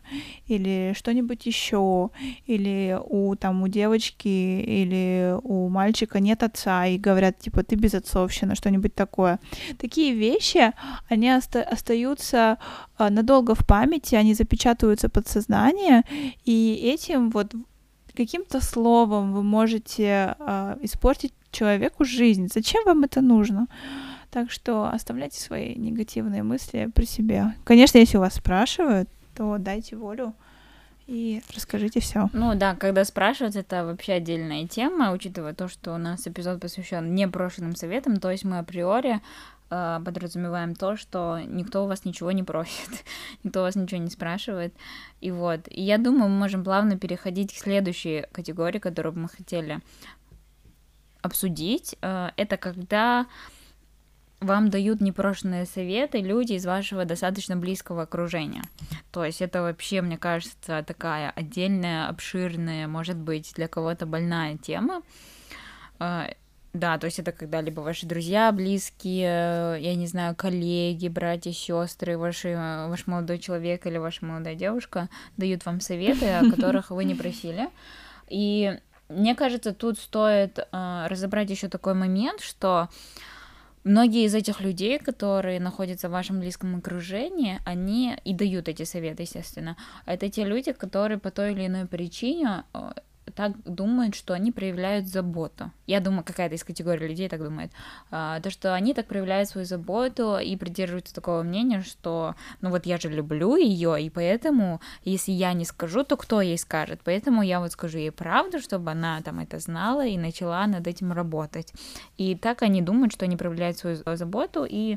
или 0.47 0.95
что-нибудь 0.97 1.47
еще, 1.47 2.11
или 2.47 2.99
у 3.05 3.35
там 3.37 3.63
у 3.63 3.69
девочки 3.69 4.29
или 4.29 5.37
у 5.43 5.69
мальчика 5.69 6.21
нет 6.21 6.43
отца, 6.43 6.87
и 6.87 6.99
говорят, 6.99 7.39
типа, 7.39 7.63
ты 7.63 7.77
безотцовщина, 7.77 8.55
что-нибудь 8.55 8.95
такое. 8.95 9.39
Такие 9.79 10.15
вещи, 10.15 10.73
они 11.09 11.31
оста- 11.31 11.63
остаются 11.63 12.59
а, 12.97 13.11
надолго 13.11 13.55
в 13.55 13.67
памяти, 13.67 14.15
они 14.15 14.35
запечатываются 14.35 15.09
подсознание, 15.09 16.03
и 16.45 16.93
этим 16.95 17.31
вот 17.31 17.55
каким-то 18.15 18.61
словом 18.61 19.33
вы 19.33 19.43
можете 19.43 20.37
э, 20.39 20.77
испортить 20.83 21.33
человеку 21.55 22.05
жизнь. 22.05 22.49
Зачем 22.53 22.85
вам 22.85 23.05
это 23.05 23.21
нужно? 23.21 23.67
Так 24.31 24.51
что 24.51 24.89
оставляйте 24.89 25.41
свои 25.41 25.75
негативные 25.77 26.43
мысли 26.43 26.91
при 26.95 27.05
себе. 27.05 27.55
Конечно, 27.65 27.99
если 27.99 28.17
у 28.17 28.21
вас 28.21 28.35
спрашивают, 28.35 29.09
то 29.35 29.57
дайте 29.59 29.97
волю 29.97 30.35
и 31.07 31.43
расскажите 31.55 32.01
все. 32.01 32.29
Ну 32.33 32.55
да, 32.55 32.75
когда 32.75 33.05
спрашивают, 33.05 33.57
это 33.57 33.85
вообще 33.85 34.15
отдельная 34.15 34.67
тема, 34.67 35.13
учитывая 35.13 35.55
то, 35.55 35.69
что 35.69 35.95
у 35.95 35.99
нас 35.99 36.27
эпизод 36.27 36.61
посвящен 36.61 37.15
непрошенным 37.15 37.77
советам, 37.77 38.19
то 38.19 38.31
есть 38.31 38.45
мы 38.45 38.59
априори 38.59 39.21
э, 39.71 40.01
подразумеваем 40.05 40.75
то, 40.75 40.97
что 40.97 41.41
никто 41.45 41.85
у 41.85 41.89
вас 41.89 42.05
ничего 42.05 42.33
не 42.33 42.43
просит, 42.43 43.05
никто 43.45 43.61
у 43.61 43.63
вас 43.65 43.77
ничего 43.77 44.01
не 44.01 44.11
спрашивает, 44.11 44.75
и 45.21 45.31
вот. 45.31 45.61
И 45.69 45.83
я 45.83 45.99
думаю, 45.99 46.31
мы 46.31 46.39
можем 46.39 46.65
плавно 46.65 46.99
переходить 46.99 47.53
к 47.53 47.59
следующей 47.59 48.25
категории, 48.33 48.79
которую 48.79 49.19
мы 49.19 49.29
хотели 49.29 49.81
обсудить, 51.25 51.97
э, 52.03 52.31
это 52.37 52.57
когда 52.57 53.27
вам 54.41 54.69
дают 54.69 55.01
непрошенные 55.01 55.65
советы 55.65 56.21
люди 56.21 56.53
из 56.53 56.67
вашего 56.67 57.07
достаточно 57.07 57.57
близкого 57.57 58.03
окружения. 58.03 58.63
То 59.11 59.25
есть 59.25 59.41
это 59.41 59.63
вообще, 59.63 60.03
мне 60.03 60.19
кажется, 60.19 60.85
такая 60.87 61.31
отдельная, 61.31 62.09
обширная, 62.09 62.87
может 62.87 63.17
быть, 63.17 63.53
для 63.55 63.69
кого-то 63.69 64.05
больная 64.05 64.59
тема. 64.59 65.03
Э, 65.99 66.27
да, 66.75 66.99
то 66.99 67.07
есть 67.07 67.21
это 67.21 67.33
когда 67.33 67.63
либо 67.63 67.81
ваши 67.81 68.05
друзья 68.05 68.53
близкие, 68.53 69.81
я 69.81 69.95
не 69.95 70.07
знаю, 70.09 70.35
коллеги, 70.35 71.09
братья, 71.09 71.53
сестры, 71.53 72.19
ваши, 72.19 72.55
ваш 72.89 73.07
молодой 73.07 73.39
человек 73.39 73.87
или 73.87 73.97
ваша 73.97 74.27
молодая 74.27 74.57
девушка 74.57 75.09
дают 75.37 75.65
вам 75.65 75.81
советы, 75.81 76.27
о 76.27 76.51
которых 76.51 76.91
вы 76.91 77.05
не 77.05 77.15
просили. 77.15 77.69
И 78.29 78.79
мне 79.15 79.35
кажется, 79.35 79.73
тут 79.73 79.99
стоит 79.99 80.59
э, 80.59 81.07
разобрать 81.09 81.51
еще 81.51 81.69
такой 81.69 81.95
момент, 81.95 82.41
что 82.41 82.89
многие 83.85 84.25
из 84.25 84.35
этих 84.35 84.61
людей, 84.61 84.99
которые 84.99 85.61
находятся 85.61 86.09
в 86.09 86.13
вашем 86.13 86.41
близком 86.41 86.77
окружении, 86.77 87.61
они 87.65 88.17
и 88.25 88.35
дают 88.35 88.69
эти 88.69 88.85
советы, 88.85 89.23
естественно. 89.23 89.77
Это 90.07 90.29
те 90.29 90.45
люди, 90.45 90.73
которые 90.73 91.19
по 91.19 91.31
той 91.31 91.53
или 91.53 91.67
иной 91.67 91.87
причине 91.87 92.65
так 93.35 93.53
думают, 93.65 94.15
что 94.15 94.35
они 94.35 94.53
проявляют 94.53 95.07
заботу. 95.07 95.71
Я 95.87 96.01
думаю, 96.01 96.25
какая-то 96.25 96.55
из 96.55 96.65
категорий 96.65 97.09
людей 97.09 97.29
так 97.29 97.43
думает. 97.43 97.73
А, 98.11 98.41
то, 98.41 98.51
что 98.51 98.75
они 98.75 98.95
так 98.95 99.07
проявляют 99.07 99.49
свою 99.49 99.67
заботу 99.67 100.39
и 100.39 100.57
придерживаются 100.57 101.15
такого 101.15 101.43
мнения, 101.43 101.83
что, 101.83 102.35
ну 102.61 102.71
вот 102.71 102.87
я 102.87 102.99
же 102.99 103.09
люблю 103.09 103.57
ее, 103.57 104.01
и 104.03 104.11
поэтому, 104.11 104.81
если 105.05 105.33
я 105.33 105.53
не 105.53 105.65
скажу, 105.65 106.05
то 106.05 106.17
кто 106.17 106.41
ей 106.41 106.59
скажет? 106.59 107.01
Поэтому 107.05 107.43
я 107.43 107.61
вот 107.61 107.73
скажу 107.73 107.99
ей 107.99 108.13
правду, 108.13 108.61
чтобы 108.61 108.93
она 108.93 109.21
там 109.23 109.41
это 109.41 109.59
знала 109.59 110.07
и 110.07 110.17
начала 110.17 110.67
над 110.67 110.87
этим 110.87 111.13
работать. 111.13 111.73
И 112.17 112.37
так 112.37 112.63
они 112.63 112.83
думают, 112.83 113.13
что 113.13 113.25
они 113.25 113.37
проявляют 113.37 113.79
свою 113.79 113.97
заботу 114.17 114.67
и 114.69 114.97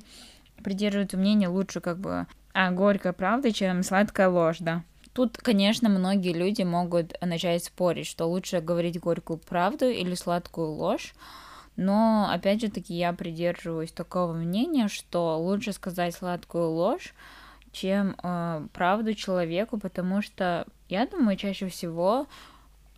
придерживаются 0.63 1.17
мнения 1.17 1.48
лучше 1.48 1.79
как 1.82 1.98
бы 2.00 2.27
а, 2.53 2.72
горькая 2.72 3.13
правда, 3.13 3.51
чем 3.51 3.84
сладкая 3.84 4.29
ложь, 4.29 4.58
да. 4.60 4.84
Тут, 5.17 5.39
конечно, 5.39 5.89
многие 5.89 6.31
люди 6.31 6.62
могут 6.62 7.19
начать 7.21 7.63
спорить, 7.63 8.05
что 8.05 8.27
лучше 8.27 8.59
говорить 8.59 9.00
горькую 9.00 9.39
правду 9.39 9.89
или 9.89 10.13
сладкую 10.13 10.74
ложь. 10.74 11.15
Но, 11.75 12.29
опять 12.31 12.62
же 12.62 12.69
таки, 12.69 12.93
я 12.93 13.13
придерживаюсь 13.13 13.91
такого 13.91 14.33
мнения, 14.33 14.88
что 14.88 15.39
лучше 15.39 15.74
сказать 15.74 16.13
сладкую 16.13 16.69
ложь, 16.69 17.15
чем 17.71 18.15
э, 18.21 18.67
правду 18.74 19.15
человеку, 19.15 19.79
потому 19.79 20.21
что 20.21 20.67
я 20.88 21.07
думаю, 21.07 21.36
чаще 21.36 21.67
всего 21.67 22.27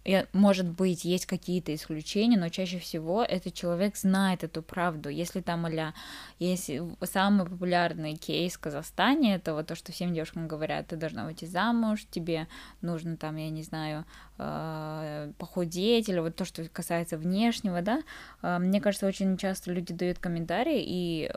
я, 0.06 0.28
может 0.34 0.70
быть, 0.70 1.04
есть 1.06 1.26
какие-то 1.26 1.74
исключения, 1.76 2.38
но 2.38 2.50
чаще 2.50 2.80
всего 2.80 3.24
этот 3.24 3.54
человек 3.54 3.98
знает 3.98 4.44
эту 4.44 4.62
правду. 4.62 5.10
Если 5.10 5.42
там, 5.42 5.66
аля, 5.66 5.94
есть 6.40 6.72
самый 7.04 7.46
популярный 7.46 8.16
кейс 8.16 8.56
в 8.56 8.60
Казахстане, 8.60 9.36
это 9.36 9.54
вот 9.54 9.68
то, 9.68 9.76
что 9.76 9.92
всем 9.92 10.14
девушкам 10.14 10.48
говорят, 10.48 10.88
ты 10.88 10.96
должна 10.96 11.26
выйти 11.26 11.46
замуж, 11.46 12.06
тебе 12.10 12.48
нужно 12.82 13.18
там, 13.18 13.36
я 13.36 13.50
не 13.50 13.64
знаю, 13.64 14.06
э, 14.38 15.32
похудеть, 15.38 16.10
или 16.10 16.20
вот 16.20 16.36
то, 16.36 16.46
что 16.46 16.68
касается 16.70 17.18
внешнего, 17.18 17.82
да, 17.82 18.02
э, 18.42 18.58
мне 18.60 18.82
кажется, 18.82 19.08
очень 19.08 19.38
часто 19.38 19.72
люди 19.72 19.94
дают 19.94 20.20
комментарии, 20.20 20.84
и, 20.86 21.32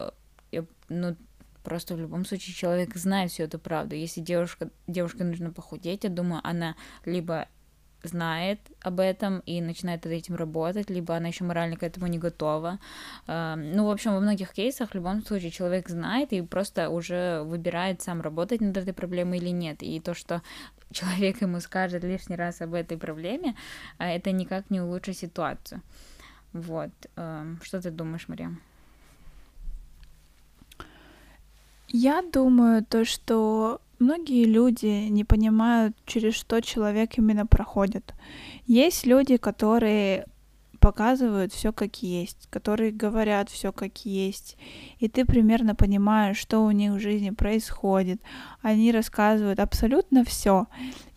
э, 0.52 0.62
ну, 0.88 1.16
Просто 1.62 1.94
в 1.94 2.00
любом 2.00 2.24
случае 2.24 2.54
человек 2.56 2.96
знает 2.96 3.30
всю 3.30 3.44
эту 3.44 3.58
правду. 3.58 3.94
Если 3.94 4.20
девушка, 4.20 4.70
девушке 4.88 5.22
нужно 5.22 5.52
похудеть, 5.52 6.02
я 6.02 6.10
думаю, 6.10 6.40
она 6.42 6.74
либо 7.04 7.46
знает 8.02 8.58
об 8.80 9.00
этом 9.00 9.40
и 9.40 9.60
начинает 9.60 10.04
над 10.04 10.12
этим 10.14 10.34
работать, 10.34 10.90
либо 10.90 11.16
она 11.16 11.28
еще 11.28 11.44
морально 11.44 11.76
к 11.76 11.82
этому 11.82 12.06
не 12.06 12.18
готова. 12.18 12.78
Ну, 13.26 13.86
в 13.86 13.90
общем, 13.90 14.12
во 14.14 14.20
многих 14.20 14.52
кейсах 14.52 14.90
в 14.90 14.94
любом 14.94 15.22
случае 15.24 15.50
человек 15.50 15.88
знает 15.88 16.32
и 16.32 16.42
просто 16.42 16.88
уже 16.90 17.42
выбирает 17.42 18.02
сам 18.02 18.20
работать 18.20 18.60
над 18.60 18.76
этой 18.76 18.92
проблемой 18.92 19.38
или 19.38 19.50
нет. 19.50 19.82
И 19.82 20.00
то, 20.00 20.14
что 20.14 20.42
человек 20.92 21.42
ему 21.42 21.60
скажет 21.60 22.04
лишний 22.04 22.36
раз 22.36 22.60
об 22.60 22.74
этой 22.74 22.96
проблеме, 22.98 23.54
а, 23.98 24.08
это 24.08 24.32
никак 24.32 24.70
не 24.70 24.80
улучшит 24.80 25.16
ситуацию. 25.16 25.80
Вот. 26.52 26.90
Что 27.62 27.80
ты 27.80 27.90
думаешь, 27.90 28.28
Мария? 28.28 28.54
Я 31.88 32.22
думаю 32.22 32.84
то, 32.84 33.04
что 33.04 33.80
многие 34.02 34.44
люди 34.44 35.08
не 35.08 35.24
понимают, 35.24 35.96
через 36.06 36.34
что 36.34 36.60
человек 36.60 37.18
именно 37.18 37.46
проходит. 37.46 38.14
Есть 38.66 39.06
люди, 39.06 39.36
которые 39.36 40.26
показывают 40.82 41.52
все 41.52 41.72
как 41.72 42.02
есть, 42.02 42.48
которые 42.50 42.90
говорят 42.90 43.48
все 43.48 43.72
как 43.72 44.04
есть, 44.04 44.56
и 44.98 45.08
ты 45.08 45.24
примерно 45.24 45.76
понимаешь, 45.76 46.36
что 46.36 46.64
у 46.64 46.70
них 46.72 46.92
в 46.92 46.98
жизни 46.98 47.30
происходит. 47.30 48.20
Они 48.62 48.90
рассказывают 48.90 49.60
абсолютно 49.60 50.24
все. 50.24 50.66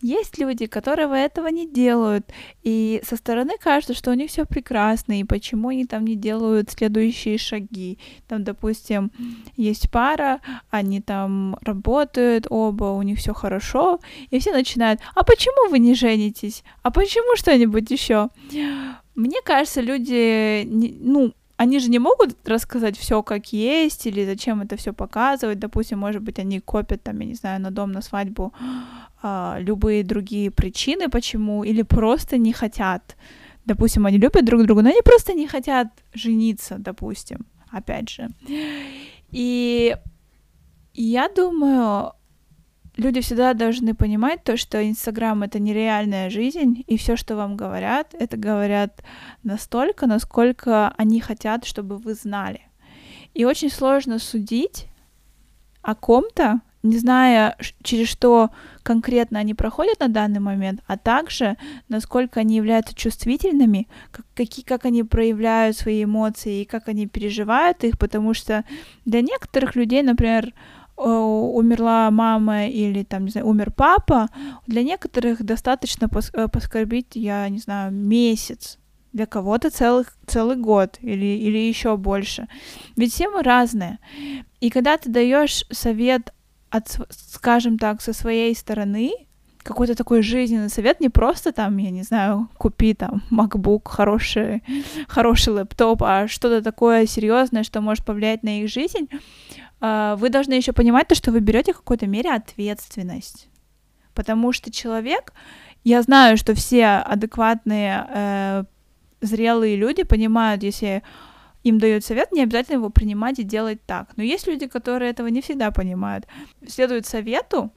Есть 0.00 0.38
люди, 0.38 0.66
которые 0.66 1.08
этого 1.24 1.48
не 1.48 1.66
делают, 1.66 2.32
и 2.62 3.02
со 3.04 3.16
стороны 3.16 3.54
кажется, 3.60 3.94
что 3.94 4.12
у 4.12 4.14
них 4.14 4.30
все 4.30 4.44
прекрасно, 4.44 5.18
и 5.18 5.24
почему 5.24 5.68
они 5.68 5.84
там 5.84 6.04
не 6.04 6.14
делают 6.14 6.70
следующие 6.70 7.36
шаги. 7.36 7.98
Там, 8.28 8.44
допустим, 8.44 9.10
есть 9.56 9.90
пара, 9.90 10.40
они 10.70 11.00
там 11.00 11.56
работают 11.62 12.46
оба, 12.50 12.84
у 12.84 13.02
них 13.02 13.18
все 13.18 13.34
хорошо, 13.34 13.98
и 14.30 14.38
все 14.38 14.52
начинают, 14.52 15.00
а 15.16 15.24
почему 15.24 15.70
вы 15.70 15.80
не 15.80 15.94
женитесь? 15.94 16.62
А 16.82 16.92
почему 16.92 17.36
что-нибудь 17.36 17.90
еще? 17.90 18.28
Мне 19.16 19.40
кажется, 19.42 19.80
люди, 19.80 20.64
ну, 21.00 21.32
они 21.56 21.78
же 21.78 21.88
не 21.88 21.98
могут 21.98 22.36
рассказать 22.48 22.98
все 22.98 23.22
как 23.22 23.52
есть, 23.52 24.06
или 24.06 24.26
зачем 24.26 24.60
это 24.60 24.76
все 24.76 24.92
показывать. 24.92 25.58
Допустим, 25.58 25.98
может 25.98 26.22
быть, 26.22 26.38
они 26.38 26.60
копят 26.60 27.02
там, 27.02 27.18
я 27.20 27.26
не 27.26 27.34
знаю, 27.34 27.60
на 27.60 27.70
дом, 27.70 27.92
на 27.92 28.02
свадьбу 28.02 28.52
а, 29.22 29.56
любые 29.58 30.04
другие 30.04 30.50
причины, 30.50 31.08
почему, 31.08 31.64
или 31.64 31.82
просто 31.82 32.36
не 32.36 32.52
хотят. 32.52 33.16
Допустим, 33.64 34.04
они 34.06 34.18
любят 34.18 34.44
друг 34.44 34.64
друга, 34.64 34.82
но 34.82 34.90
они 34.90 35.00
просто 35.02 35.32
не 35.32 35.48
хотят 35.48 35.88
жениться, 36.14 36.76
допустим, 36.78 37.46
опять 37.72 38.10
же. 38.10 38.28
И 39.32 39.96
я 40.92 41.28
думаю, 41.28 42.12
люди 42.96 43.20
всегда 43.20 43.54
должны 43.54 43.94
понимать 43.94 44.42
то, 44.42 44.56
что 44.56 44.82
Инстаграм 44.86 45.42
это 45.42 45.58
нереальная 45.58 46.30
жизнь, 46.30 46.84
и 46.86 46.96
все, 46.96 47.16
что 47.16 47.36
вам 47.36 47.56
говорят, 47.56 48.14
это 48.18 48.36
говорят 48.36 49.02
настолько, 49.42 50.06
насколько 50.06 50.92
они 50.96 51.20
хотят, 51.20 51.64
чтобы 51.64 51.96
вы 51.98 52.14
знали. 52.14 52.62
И 53.34 53.44
очень 53.44 53.70
сложно 53.70 54.18
судить 54.18 54.88
о 55.82 55.94
ком-то, 55.94 56.60
не 56.82 56.98
зная, 56.98 57.56
через 57.82 58.08
что 58.08 58.50
конкретно 58.82 59.40
они 59.40 59.54
проходят 59.54 60.00
на 60.00 60.08
данный 60.08 60.40
момент, 60.40 60.80
а 60.86 60.96
также 60.96 61.56
насколько 61.88 62.40
они 62.40 62.56
являются 62.56 62.94
чувствительными, 62.94 63.88
как, 64.12 64.24
какие, 64.34 64.64
как 64.64 64.84
они 64.84 65.02
проявляют 65.02 65.76
свои 65.76 66.04
эмоции 66.04 66.62
и 66.62 66.64
как 66.64 66.88
они 66.88 67.06
переживают 67.06 67.82
их, 67.84 67.98
потому 67.98 68.34
что 68.34 68.64
для 69.04 69.20
некоторых 69.20 69.74
людей, 69.74 70.02
например, 70.02 70.54
умерла 70.96 72.10
мама 72.10 72.66
или 72.66 73.02
там, 73.02 73.24
не 73.24 73.30
знаю, 73.30 73.46
умер 73.46 73.70
папа, 73.70 74.28
для 74.66 74.82
некоторых 74.82 75.44
достаточно 75.44 76.08
пос 76.08 76.30
э, 76.32 76.48
поскорбить, 76.48 77.14
я 77.14 77.48
не 77.48 77.58
знаю, 77.58 77.92
месяц, 77.92 78.78
для 79.12 79.26
кого-то 79.26 79.70
целых, 79.70 80.16
целый 80.26 80.56
год 80.56 80.98
или, 81.00 81.24
или 81.24 81.58
еще 81.58 81.96
больше. 81.96 82.48
Ведь 82.96 83.12
все 83.12 83.28
мы 83.28 83.42
разные. 83.42 83.98
И 84.60 84.70
когда 84.70 84.96
ты 84.96 85.10
даешь 85.10 85.66
совет, 85.70 86.32
от, 86.70 86.98
скажем 87.10 87.78
так, 87.78 88.02
со 88.02 88.12
своей 88.12 88.54
стороны, 88.54 89.12
какой-то 89.66 89.94
такой 89.94 90.22
жизненный 90.22 90.70
совет, 90.70 91.00
не 91.00 91.08
просто 91.08 91.52
там, 91.52 91.76
я 91.76 91.90
не 91.90 92.02
знаю, 92.02 92.48
купи 92.56 92.94
там 92.94 93.22
MacBook, 93.30 93.82
хороший, 93.84 94.62
хороший 95.08 95.52
лэптоп, 95.54 96.02
а 96.02 96.28
что-то 96.28 96.62
такое 96.62 97.06
серьезное, 97.06 97.64
что 97.64 97.80
может 97.80 98.04
повлиять 98.04 98.42
на 98.42 98.60
их 98.60 98.68
жизнь, 98.70 99.08
вы 100.18 100.30
должны 100.30 100.54
еще 100.54 100.72
понимать 100.72 101.08
то, 101.08 101.14
что 101.14 101.32
вы 101.32 101.40
берете 101.40 101.72
в 101.72 101.78
какой-то 101.78 102.06
мере 102.06 102.32
ответственность. 102.32 103.48
Потому 104.14 104.52
что 104.52 104.72
человек, 104.72 105.32
я 105.84 106.02
знаю, 106.02 106.36
что 106.36 106.54
все 106.54 106.86
адекватные, 106.86 108.06
э, 108.08 108.64
зрелые 109.20 109.76
люди 109.76 110.02
понимают, 110.02 110.62
если 110.62 111.02
им 111.62 111.78
дают 111.78 112.04
совет, 112.04 112.32
не 112.32 112.42
обязательно 112.42 112.76
его 112.76 112.90
принимать 112.90 113.38
и 113.38 113.44
делать 113.44 113.80
так. 113.86 114.16
Но 114.16 114.22
есть 114.22 114.46
люди, 114.46 114.66
которые 114.66 115.10
этого 115.10 115.26
не 115.26 115.40
всегда 115.40 115.70
понимают. 115.70 116.26
Следуют 116.66 117.06
совету 117.06 117.72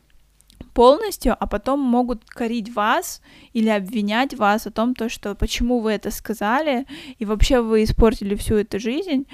полностью, 0.73 1.35
а 1.39 1.47
потом 1.47 1.79
могут 1.79 2.23
корить 2.25 2.73
вас 2.73 3.21
или 3.53 3.69
обвинять 3.69 4.33
вас 4.35 4.67
о 4.67 4.71
том, 4.71 4.93
то, 4.93 5.09
что 5.09 5.35
почему 5.35 5.79
вы 5.79 5.91
это 5.91 6.11
сказали, 6.11 6.85
и 7.17 7.25
вообще 7.25 7.61
вы 7.61 7.83
испортили 7.83 8.35
всю 8.35 8.55
эту 8.55 8.79
жизнь. 8.79 9.25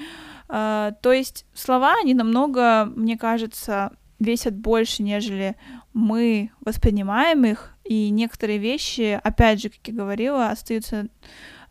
Uh, 0.48 0.94
то 1.02 1.12
есть 1.12 1.44
слова, 1.54 1.94
они 2.00 2.14
намного, 2.14 2.84
мне 2.94 3.18
кажется, 3.18 3.92
весят 4.18 4.54
больше, 4.54 5.02
нежели 5.02 5.56
мы 5.92 6.50
воспринимаем 6.60 7.44
их, 7.44 7.72
и 7.84 8.10
некоторые 8.10 8.58
вещи, 8.58 9.20
опять 9.22 9.60
же, 9.60 9.70
как 9.70 9.80
я 9.84 9.94
говорила, 9.94 10.50
остаются 10.50 11.08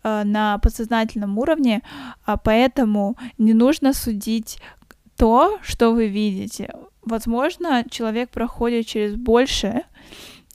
uh, 0.04 0.24
на 0.24 0.58
подсознательном 0.60 1.38
уровне, 1.38 1.82
uh, 2.28 2.40
поэтому 2.44 3.18
не 3.38 3.54
нужно 3.54 3.94
судить 3.94 4.60
то, 5.18 5.60
что 5.62 5.92
вы 5.92 6.08
видите. 6.08 6.74
Возможно, 7.02 7.86
человек 7.90 8.30
проходит 8.30 8.88
через 8.88 9.16
большее, 9.16 9.84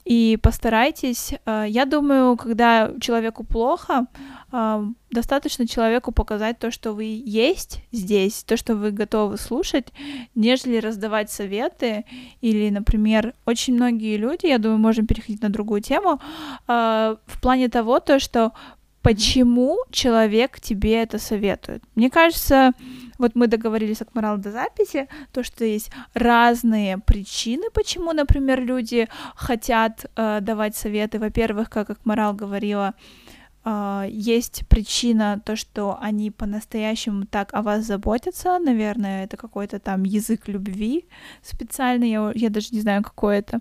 и 0.05 0.37
постарайтесь. 0.41 1.33
Я 1.45 1.85
думаю, 1.85 2.37
когда 2.37 2.91
человеку 2.99 3.43
плохо, 3.43 4.07
достаточно 5.11 5.67
человеку 5.67 6.11
показать 6.11 6.59
то, 6.59 6.71
что 6.71 6.93
вы 6.93 7.21
есть 7.25 7.83
здесь, 7.91 8.43
то, 8.43 8.57
что 8.57 8.75
вы 8.75 8.91
готовы 8.91 9.37
слушать, 9.37 9.87
нежели 10.35 10.77
раздавать 10.77 11.31
советы. 11.31 12.05
Или, 12.41 12.69
например, 12.69 13.33
очень 13.45 13.75
многие 13.75 14.17
люди, 14.17 14.47
я 14.47 14.57
думаю, 14.57 14.79
можем 14.79 15.07
переходить 15.07 15.41
на 15.41 15.49
другую 15.49 15.81
тему, 15.81 16.19
а, 16.67 17.17
в 17.25 17.41
плане 17.41 17.69
того, 17.69 17.99
то, 17.99 18.19
что 18.19 18.51
почему 19.01 19.77
человек 19.91 20.59
тебе 20.59 21.01
это 21.01 21.19
советует. 21.19 21.83
Мне 21.95 22.09
кажется, 22.09 22.71
вот 23.17 23.35
мы 23.35 23.47
договорились 23.47 24.01
от 24.01 24.15
Морал 24.15 24.37
до 24.37 24.51
записи, 24.51 25.07
то, 25.31 25.43
что 25.43 25.65
есть 25.65 25.91
разные 26.13 26.97
причины, 26.97 27.69
почему, 27.73 28.13
например, 28.13 28.61
люди 28.61 29.07
хотят 29.35 30.05
э, 30.15 30.39
давать 30.41 30.75
советы. 30.75 31.19
Во-первых, 31.19 31.69
как, 31.69 32.05
Морал 32.05 32.33
говорила, 32.33 32.93
Uh, 33.63 34.09
есть 34.09 34.63
причина 34.67 35.39
то, 35.45 35.55
что 35.55 35.95
они 36.01 36.31
по-настоящему 36.31 37.27
так 37.27 37.53
о 37.53 37.61
вас 37.61 37.85
заботятся, 37.85 38.57
наверное, 38.57 39.25
это 39.25 39.37
какой-то 39.37 39.77
там 39.77 40.01
язык 40.01 40.47
любви 40.47 41.05
специальный, 41.43 42.09
я, 42.09 42.31
я 42.33 42.49
даже 42.49 42.69
не 42.71 42.81
знаю, 42.81 43.03
какой 43.03 43.37
это. 43.37 43.59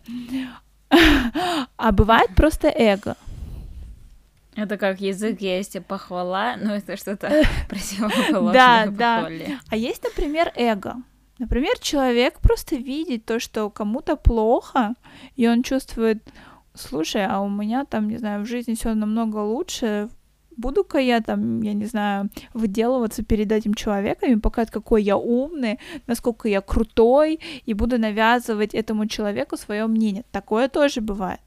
А 1.76 1.92
бывает 1.92 2.34
просто 2.34 2.68
эго. 2.68 3.14
Это 4.56 4.76
как 4.76 5.00
язык 5.00 5.40
есть 5.40 5.80
похвала, 5.86 6.56
но 6.56 6.74
это 6.74 6.96
что-то 6.96 7.44
противоположное 7.68 8.86
Да, 8.86 8.86
да. 8.86 9.28
А 9.68 9.76
есть, 9.76 10.02
например, 10.02 10.52
эго. 10.56 10.96
Например, 11.38 11.78
человек 11.78 12.40
просто 12.40 12.76
видит 12.76 13.24
то, 13.24 13.40
что 13.40 13.70
кому-то 13.70 14.16
плохо, 14.16 14.94
и 15.36 15.48
он 15.48 15.62
чувствует, 15.62 16.22
слушай, 16.74 17.24
а 17.24 17.40
у 17.40 17.48
меня 17.48 17.86
там, 17.86 18.08
не 18.08 18.18
знаю, 18.18 18.44
в 18.44 18.46
жизни 18.46 18.74
все 18.74 18.92
намного 18.92 19.38
лучше, 19.38 20.10
буду-ка 20.56 20.98
я 20.98 21.20
там, 21.20 21.62
я 21.62 21.74
не 21.74 21.86
знаю, 21.86 22.30
выделываться 22.54 23.22
перед 23.22 23.52
этим 23.52 23.74
человеком 23.74 24.32
и 24.32 24.36
показать, 24.36 24.70
какой 24.70 25.02
я 25.02 25.16
умный, 25.16 25.78
насколько 26.06 26.48
я 26.48 26.60
крутой, 26.60 27.40
и 27.66 27.74
буду 27.74 27.98
навязывать 27.98 28.74
этому 28.74 29.06
человеку 29.06 29.56
свое 29.56 29.86
мнение. 29.86 30.24
Такое 30.32 30.68
тоже 30.68 31.00
бывает. 31.00 31.40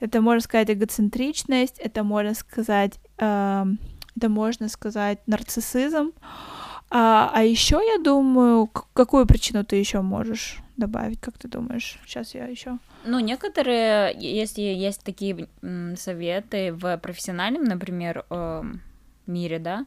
Это 0.00 0.20
можно 0.20 0.40
сказать 0.40 0.70
эгоцентричность, 0.70 1.78
это 1.78 2.04
можно 2.04 2.34
сказать, 2.34 3.00
э, 3.18 3.64
это 4.16 4.28
можно 4.28 4.68
сказать 4.68 5.18
нарциссизм. 5.26 6.12
А, 6.90 7.30
а 7.34 7.42
еще 7.42 7.76
я 7.76 8.02
думаю, 8.02 8.66
какую 8.92 9.26
причину 9.26 9.64
ты 9.64 9.76
еще 9.76 10.02
можешь 10.02 10.58
добавить, 10.86 11.20
как 11.20 11.38
ты 11.38 11.48
думаешь? 11.48 11.98
Сейчас 12.06 12.34
я 12.34 12.46
еще. 12.46 12.78
Ну, 13.04 13.20
некоторые, 13.20 14.14
если 14.18 14.62
есть 14.62 15.02
такие 15.04 15.48
советы 15.96 16.72
в 16.72 16.96
профессиональном, 16.98 17.64
например, 17.64 18.24
эм, 18.30 18.80
мире, 19.26 19.58
да, 19.58 19.86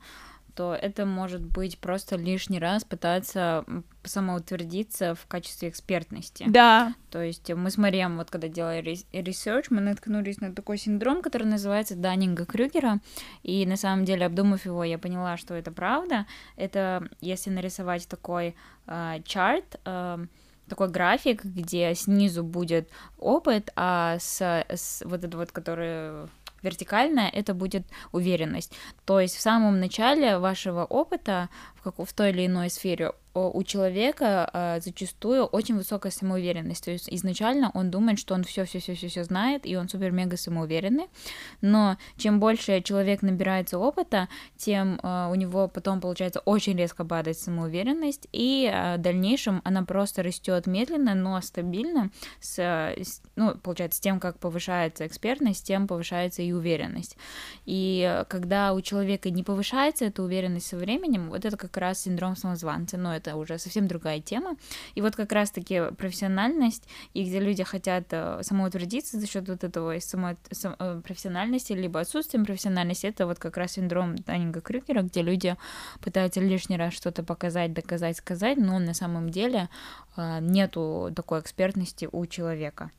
то 0.55 0.73
это 0.73 1.05
может 1.05 1.41
быть 1.41 1.77
просто 1.79 2.15
лишний 2.15 2.59
раз 2.59 2.85
пытаться 2.85 3.65
самоутвердиться 4.03 5.13
в 5.13 5.27
качестве 5.27 5.67
экспертности. 5.67 6.45
Да. 6.47 6.93
То 7.11 7.21
есть 7.21 7.51
мы 7.53 7.69
с 7.69 7.77
Марием, 7.77 8.17
вот 8.17 8.31
когда 8.31 8.47
делали 8.47 8.97
research, 9.11 9.69
мы 9.69 9.81
наткнулись 9.81 10.39
на 10.39 10.55
такой 10.55 10.77
синдром, 10.77 11.21
который 11.21 11.47
называется 11.47 11.95
Даннинга 11.95 12.45
Крюгера, 12.45 12.99
и 13.43 13.65
на 13.65 13.75
самом 13.75 14.05
деле, 14.05 14.25
обдумав 14.25 14.65
его, 14.65 14.83
я 14.85 14.97
поняла, 14.97 15.35
что 15.35 15.53
это 15.55 15.71
правда. 15.71 16.25
Это 16.55 17.09
если 17.19 17.49
нарисовать 17.49 18.07
такой 18.07 18.55
э, 18.87 19.21
chart, 19.25 19.79
э, 19.83 20.25
такой 20.67 20.89
график, 20.89 21.43
где 21.43 21.93
снизу 21.95 22.43
будет 22.43 22.89
опыт, 23.17 23.71
а 23.75 24.17
с, 24.19 24.41
с 24.41 25.03
вот 25.05 25.19
этот 25.19 25.35
вот, 25.35 25.51
который 25.51 26.27
вертикальная, 26.61 27.29
это 27.29 27.53
будет 27.53 27.85
уверенность. 28.11 28.73
То 29.05 29.19
есть 29.19 29.35
в 29.35 29.41
самом 29.41 29.79
начале 29.79 30.37
вашего 30.39 30.83
опыта 30.83 31.49
в, 31.75 31.83
как, 31.83 31.95
в 31.97 32.13
той 32.13 32.31
или 32.31 32.47
иной 32.47 32.69
сфере 32.69 33.13
у 33.35 33.63
человека 33.63 34.49
э, 34.53 34.79
зачастую 34.81 35.43
очень 35.45 35.75
высокая 35.75 36.11
самоуверенность. 36.11 36.85
То 36.85 36.91
есть 36.91 37.09
изначально 37.11 37.71
он 37.73 37.91
думает, 37.91 38.19
что 38.19 38.33
он 38.33 38.43
все, 38.43 38.65
все, 38.65 38.79
все, 38.79 38.95
все, 38.95 39.07
все 39.07 39.23
знает, 39.23 39.65
и 39.65 39.75
он 39.75 39.89
супер 39.89 40.11
мега 40.11 40.37
самоуверенный. 40.37 41.07
Но 41.61 41.97
чем 42.17 42.39
больше 42.39 42.81
человек 42.81 43.21
набирается 43.21 43.77
опыта, 43.77 44.29
тем 44.57 44.99
э, 45.01 45.27
у 45.31 45.35
него 45.35 45.67
потом 45.67 46.01
получается 46.01 46.39
очень 46.45 46.77
резко 46.77 47.03
падает 47.03 47.37
самоуверенность, 47.37 48.27
и 48.31 48.71
э, 48.71 48.95
в 48.97 49.01
дальнейшем 49.01 49.61
она 49.63 49.83
просто 49.83 50.23
растет 50.23 50.67
медленно, 50.67 51.15
но 51.15 51.41
стабильно. 51.41 52.11
С, 52.39 52.59
с, 52.59 53.21
ну, 53.35 53.55
получается, 53.55 53.97
с 53.97 54.01
тем, 54.01 54.19
как 54.19 54.39
повышается 54.39 55.05
экспертность, 55.05 55.65
тем 55.65 55.87
повышается 55.87 56.41
и 56.41 56.51
уверенность. 56.51 57.17
И 57.65 58.23
когда 58.29 58.73
у 58.73 58.81
человека 58.81 59.29
не 59.29 59.43
повышается 59.43 60.05
эта 60.05 60.23
уверенность 60.23 60.67
со 60.67 60.77
временем, 60.77 61.29
вот 61.29 61.45
это 61.45 61.57
как 61.57 61.75
раз 61.77 62.01
синдром 62.01 62.35
самозванца. 62.35 62.97
Но 62.97 63.15
это 63.15 63.24
уже 63.33 63.57
совсем 63.57 63.87
другая 63.87 64.21
тема. 64.21 64.55
И 64.95 65.01
вот 65.01 65.15
как 65.15 65.31
раз-таки 65.31 65.91
профессиональность, 65.97 66.83
и 67.13 67.23
где 67.23 67.39
люди 67.39 67.63
хотят 67.63 68.05
э, 68.11 68.39
самоутвердиться 68.43 69.19
за 69.19 69.27
счет 69.27 69.47
вот 69.47 69.63
этого 69.63 69.97
само, 69.99 70.35
э, 70.53 71.01
профессиональности, 71.03 71.73
либо 71.73 71.99
отсутствием 71.99 72.45
профессиональности, 72.45 73.07
это 73.07 73.25
вот 73.25 73.39
как 73.39 73.57
раз 73.57 73.73
синдром 73.73 74.15
Даннинга 74.15 74.61
Крюгера, 74.61 75.01
где 75.01 75.21
люди 75.21 75.55
пытаются 76.01 76.39
лишний 76.41 76.77
раз 76.77 76.93
что-то 76.93 77.23
показать, 77.23 77.73
доказать, 77.73 78.17
сказать, 78.17 78.57
но 78.57 78.79
на 78.79 78.93
самом 78.93 79.29
деле 79.29 79.69
э, 80.17 80.39
нету 80.41 81.11
такой 81.15 81.39
экспертности 81.39 82.07
у 82.11 82.25
человека. 82.25 82.91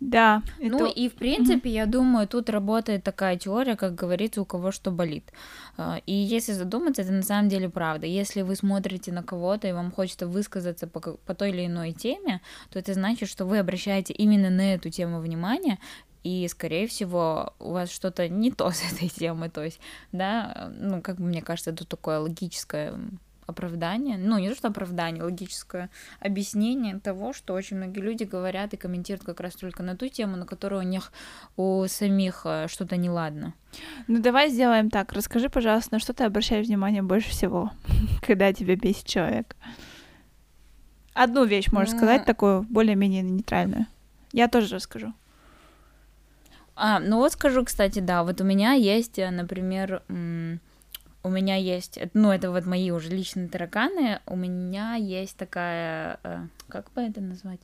Да. 0.00 0.42
Ну 0.58 0.86
это... 0.86 0.86
и 0.86 1.08
в 1.08 1.14
принципе, 1.14 1.70
mm-hmm. 1.70 1.74
я 1.74 1.86
думаю, 1.86 2.28
тут 2.28 2.50
работает 2.50 3.02
такая 3.02 3.36
теория, 3.36 3.76
как 3.76 3.94
говорится, 3.94 4.42
у 4.42 4.44
кого 4.44 4.70
что 4.70 4.90
болит. 4.90 5.32
А, 5.76 6.00
и 6.06 6.12
если 6.12 6.52
задуматься, 6.52 7.02
это 7.02 7.12
на 7.12 7.22
самом 7.22 7.48
деле 7.48 7.68
правда. 7.68 8.06
Если 8.06 8.42
вы 8.42 8.56
смотрите 8.56 9.12
на 9.12 9.22
кого-то 9.22 9.68
и 9.68 9.72
вам 9.72 9.90
хочется 9.90 10.26
высказаться 10.26 10.86
по, 10.86 11.00
по 11.00 11.34
той 11.34 11.50
или 11.50 11.66
иной 11.66 11.92
теме, 11.92 12.42
то 12.70 12.78
это 12.78 12.92
значит, 12.92 13.28
что 13.28 13.46
вы 13.46 13.58
обращаете 13.58 14.12
именно 14.12 14.50
на 14.50 14.74
эту 14.74 14.90
тему 14.90 15.20
внимание, 15.20 15.78
и, 16.26 16.48
скорее 16.48 16.88
всего, 16.88 17.54
у 17.60 17.70
вас 17.70 17.88
что-то 17.88 18.28
не 18.28 18.50
то 18.50 18.70
с 18.72 18.82
этой 18.92 19.08
темой, 19.08 19.48
то 19.48 19.62
есть, 19.62 19.78
да, 20.10 20.72
ну, 20.76 21.00
как 21.00 21.18
бы 21.18 21.22
мне 21.22 21.40
кажется, 21.40 21.70
это 21.70 21.86
такое 21.86 22.18
логическое 22.18 22.98
оправдание, 23.46 24.18
ну 24.18 24.38
не 24.38 24.48
то 24.48 24.54
что 24.54 24.68
оправдание, 24.68 25.22
логическое 25.22 25.90
объяснение 26.20 26.98
того, 26.98 27.32
что 27.32 27.54
очень 27.54 27.76
многие 27.76 28.00
люди 28.00 28.24
говорят 28.24 28.74
и 28.74 28.76
комментируют 28.76 29.24
как 29.24 29.40
раз 29.40 29.54
только 29.54 29.82
на 29.82 29.96
ту 29.96 30.08
тему, 30.08 30.36
на 30.36 30.46
которую 30.46 30.82
у 30.82 30.86
них 30.86 31.12
у 31.56 31.86
самих 31.86 32.42
э, 32.44 32.66
что-то 32.68 32.96
неладно. 32.96 33.54
Ну 34.08 34.20
давай 34.20 34.50
сделаем 34.50 34.90
так. 34.90 35.12
Расскажи, 35.12 35.48
пожалуйста, 35.48 35.94
на 35.94 35.98
что 35.98 36.12
ты 36.12 36.24
обращаешь 36.24 36.66
внимание 36.66 37.02
больше 37.02 37.30
всего, 37.30 37.70
когда 38.26 38.52
тебя 38.52 38.76
бесит 38.76 39.06
человек? 39.06 39.56
Одну 41.14 41.44
вещь 41.44 41.72
можешь 41.72 41.94
сказать 41.94 42.24
такую 42.24 42.62
более-менее 42.62 43.22
нейтральную. 43.22 43.86
Я 44.32 44.48
тоже 44.48 44.74
расскажу. 44.74 45.14
А, 46.74 47.00
ну 47.00 47.16
вот 47.16 47.32
скажу, 47.32 47.64
кстати, 47.64 48.00
да, 48.00 48.22
вот 48.22 48.42
у 48.42 48.44
меня 48.44 48.72
есть, 48.72 49.18
э, 49.18 49.30
например, 49.30 50.02
у 51.26 51.28
меня 51.28 51.56
есть, 51.56 51.98
ну, 52.14 52.30
это 52.30 52.52
вот 52.52 52.66
мои 52.66 52.92
уже 52.92 53.08
личные 53.08 53.48
тараканы, 53.48 54.20
у 54.26 54.36
меня 54.36 54.94
есть 54.94 55.36
такая, 55.36 56.20
э, 56.22 56.46
как 56.68 56.92
бы 56.92 57.02
это 57.02 57.20
назвать, 57.20 57.58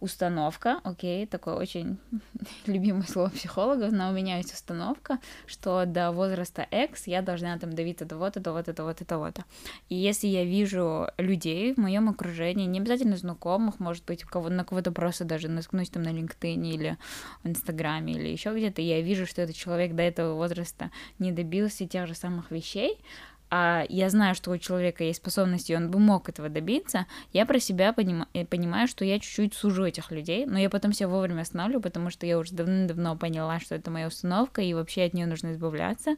установка, 0.00 0.80
окей, 0.84 1.26
такое 1.26 1.54
очень 1.54 1.98
любимое 2.66 3.02
слово 3.02 3.30
психологов, 3.30 3.92
но 3.92 4.10
у 4.10 4.12
меня 4.12 4.36
есть 4.36 4.52
установка, 4.52 5.18
что 5.46 5.84
до 5.86 6.12
возраста 6.12 6.62
X 6.62 7.06
я 7.06 7.22
должна 7.22 7.58
там 7.58 7.72
давить 7.72 8.06
до 8.06 8.16
вот, 8.16 8.34
до 8.34 8.52
вот, 8.52 8.66
до 8.66 8.84
вот, 8.84 8.98
до 9.06 9.18
вот. 9.18 9.40
И 9.88 9.94
если 9.94 10.26
я 10.28 10.44
вижу 10.44 11.08
людей 11.18 11.74
в 11.74 11.78
моем 11.78 12.08
окружении, 12.08 12.66
не 12.66 12.78
обязательно 12.78 13.16
знакомых, 13.16 13.80
может 13.80 14.04
быть, 14.04 14.24
кого, 14.24 14.48
на 14.48 14.64
кого-то 14.64 14.92
просто 14.92 15.24
даже 15.24 15.48
наткнусь 15.48 15.90
там 15.90 16.02
на 16.02 16.10
LinkedIn 16.10 16.66
или 16.66 16.98
в 17.42 17.48
Инстаграме 17.48 18.12
или 18.12 18.28
еще 18.28 18.54
где-то, 18.54 18.80
я 18.82 19.00
вижу, 19.00 19.26
что 19.26 19.42
этот 19.42 19.56
человек 19.56 19.94
до 19.94 20.02
этого 20.02 20.34
возраста 20.34 20.90
не 21.18 21.32
добился 21.32 21.86
тех 21.86 22.06
же 22.06 22.14
самых 22.14 22.50
вещей, 22.50 22.98
а 23.50 23.84
я 23.88 24.10
знаю, 24.10 24.34
что 24.34 24.50
у 24.50 24.58
человека 24.58 25.04
есть 25.04 25.18
способности, 25.18 25.72
и 25.72 25.76
он 25.76 25.90
бы 25.90 25.98
мог 25.98 26.28
этого 26.28 26.48
добиться, 26.48 27.06
я 27.32 27.46
про 27.46 27.58
себя 27.58 27.92
поним... 27.92 28.26
Э, 28.34 28.44
понимаю, 28.44 28.88
что 28.88 29.04
я 29.04 29.18
чуть-чуть 29.18 29.54
сужу 29.54 29.84
этих 29.84 30.10
людей, 30.10 30.46
но 30.46 30.58
я 30.58 30.70
потом 30.70 30.92
себя 30.92 31.08
вовремя 31.08 31.42
останавливаю, 31.42 31.82
потому 31.82 32.10
что 32.10 32.26
я 32.26 32.38
уже 32.38 32.54
давно-давно 32.54 33.16
поняла, 33.16 33.60
что 33.60 33.74
это 33.74 33.90
моя 33.90 34.08
установка, 34.08 34.60
и 34.62 34.74
вообще 34.74 35.04
от 35.04 35.14
нее 35.14 35.26
нужно 35.26 35.52
избавляться. 35.52 36.16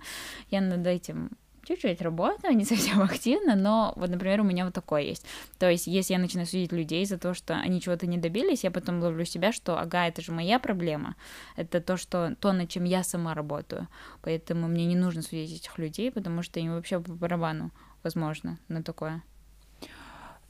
Я 0.50 0.60
над 0.60 0.86
этим 0.86 1.30
чуть-чуть 1.76 2.02
работаю, 2.02 2.54
не 2.56 2.64
совсем 2.64 3.02
активно, 3.02 3.54
но 3.54 3.92
вот, 3.96 4.10
например, 4.10 4.40
у 4.40 4.44
меня 4.44 4.64
вот 4.64 4.74
такое 4.74 5.02
есть. 5.02 5.26
То 5.58 5.70
есть, 5.70 5.86
если 5.86 6.14
я 6.14 6.18
начинаю 6.18 6.46
судить 6.46 6.72
людей 6.72 7.04
за 7.04 7.18
то, 7.18 7.34
что 7.34 7.54
они 7.54 7.80
чего-то 7.80 8.06
не 8.06 8.18
добились, 8.18 8.64
я 8.64 8.70
потом 8.70 9.00
ловлю 9.00 9.24
себя, 9.24 9.52
что, 9.52 9.78
ага, 9.78 10.06
это 10.06 10.22
же 10.22 10.32
моя 10.32 10.58
проблема, 10.58 11.16
это 11.56 11.80
то, 11.80 11.96
что, 11.96 12.34
то, 12.40 12.52
над 12.52 12.68
чем 12.68 12.84
я 12.84 13.02
сама 13.02 13.34
работаю, 13.34 13.88
поэтому 14.22 14.68
мне 14.68 14.86
не 14.86 14.96
нужно 14.96 15.22
судить 15.22 15.52
этих 15.52 15.78
людей, 15.78 16.10
потому 16.10 16.42
что 16.42 16.60
им 16.60 16.74
вообще 16.74 17.00
по 17.00 17.12
барабану, 17.12 17.70
возможно, 18.02 18.58
на 18.68 18.82
такое. 18.82 19.22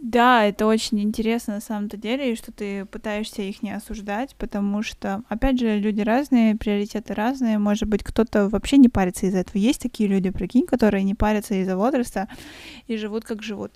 Да, 0.03 0.47
это 0.47 0.67
очень 0.67 0.99
интересно 1.03 1.57
на 1.57 1.61
самом-то 1.61 1.99
деле, 1.99 2.33
и 2.33 2.37
что 2.37 2.53
ты 2.53 2.87
пытаешься 2.87 3.43
их 3.43 3.63
не 3.63 3.71
осуждать, 3.71 4.35
потому 4.37 4.83
что, 4.83 5.23
опять 5.29 5.61
же, 5.61 5.79
люди 5.79 6.01
разные, 6.01 6.57
приоритеты 6.57 7.13
разные. 7.13 7.59
Может 7.59 7.87
быть, 7.87 8.03
кто-то 8.03 8.49
вообще 8.49 8.79
не 8.79 8.89
парится 8.89 9.27
из-за 9.27 9.41
этого. 9.41 9.59
Есть 9.59 9.83
такие 9.83 10.09
люди, 10.09 10.31
прикинь, 10.31 10.65
которые 10.65 11.05
не 11.05 11.15
парятся 11.15 11.55
из-за 11.55 11.77
возраста 11.77 12.29
и 12.87 12.97
живут 12.97 13.25
как 13.25 13.43
живут. 13.43 13.73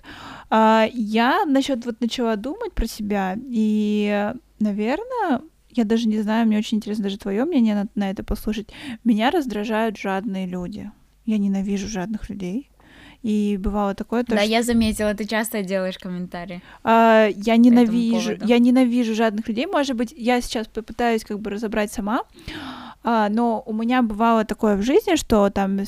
А, 0.49 0.87
я 0.91 1.45
насчет 1.45 1.85
вот 1.85 2.01
начала 2.01 2.35
думать 2.37 2.73
про 2.73 2.87
себя, 2.87 3.37
и, 3.45 4.33
наверное, 4.59 5.41
я 5.69 5.83
даже 5.83 6.07
не 6.07 6.19
знаю, 6.21 6.47
мне 6.47 6.57
очень 6.57 6.77
интересно 6.77 7.03
даже 7.03 7.19
твое 7.19 7.45
мнение 7.45 7.75
на, 7.75 7.87
на 7.93 8.09
это 8.09 8.23
послушать. 8.23 8.69
Меня 9.03 9.29
раздражают 9.29 9.97
жадные 9.97 10.47
люди. 10.47 10.91
Я 11.25 11.37
ненавижу 11.37 11.87
жадных 11.87 12.29
людей. 12.29 12.71
И 13.25 13.57
бывало 13.57 13.95
такое 13.95 14.23
то, 14.23 14.35
Да, 14.35 14.41
что... 14.41 14.51
я 14.51 14.61
заметила, 14.61 15.15
ты 15.15 15.25
часто 15.25 15.63
делаешь 15.63 15.97
комментарии. 15.97 16.61
А, 16.83 17.27
я 17.35 17.57
ненавижу, 17.57 18.37
я 18.45 18.59
ненавижу 18.59 19.15
жадных 19.15 19.47
людей. 19.47 19.65
Может 19.65 19.95
быть, 19.95 20.13
я 20.15 20.41
сейчас 20.41 20.67
попытаюсь 20.67 21.25
как 21.25 21.39
бы 21.39 21.49
разобрать 21.49 21.91
сама, 21.91 22.21
а, 23.03 23.29
но 23.29 23.63
у 23.65 23.73
меня 23.73 24.03
бывало 24.03 24.45
такое 24.45 24.75
в 24.75 24.83
жизни, 24.83 25.15
что 25.15 25.49
там 25.49 25.79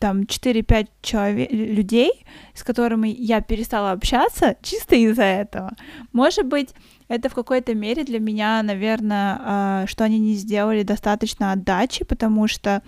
там 0.00 0.22
4-5 0.22 0.88
человек, 1.00 1.52
людей, 1.52 2.10
с 2.54 2.64
которыми 2.64 3.08
я 3.08 3.40
перестала 3.40 3.92
общаться 3.92 4.56
чисто 4.60 4.96
из-за 4.96 5.22
этого. 5.22 5.70
Может 6.12 6.46
быть, 6.46 6.70
это 7.10 7.28
в 7.28 7.34
какой-то 7.34 7.74
мере 7.74 8.04
для 8.04 8.20
меня, 8.20 8.62
наверное, 8.62 9.36
а, 9.40 9.86
что 9.88 10.04
они 10.04 10.20
не 10.20 10.34
сделали 10.34 10.84
достаточно 10.84 11.50
отдачи, 11.50 12.04
потому 12.04 12.46
что 12.46 12.82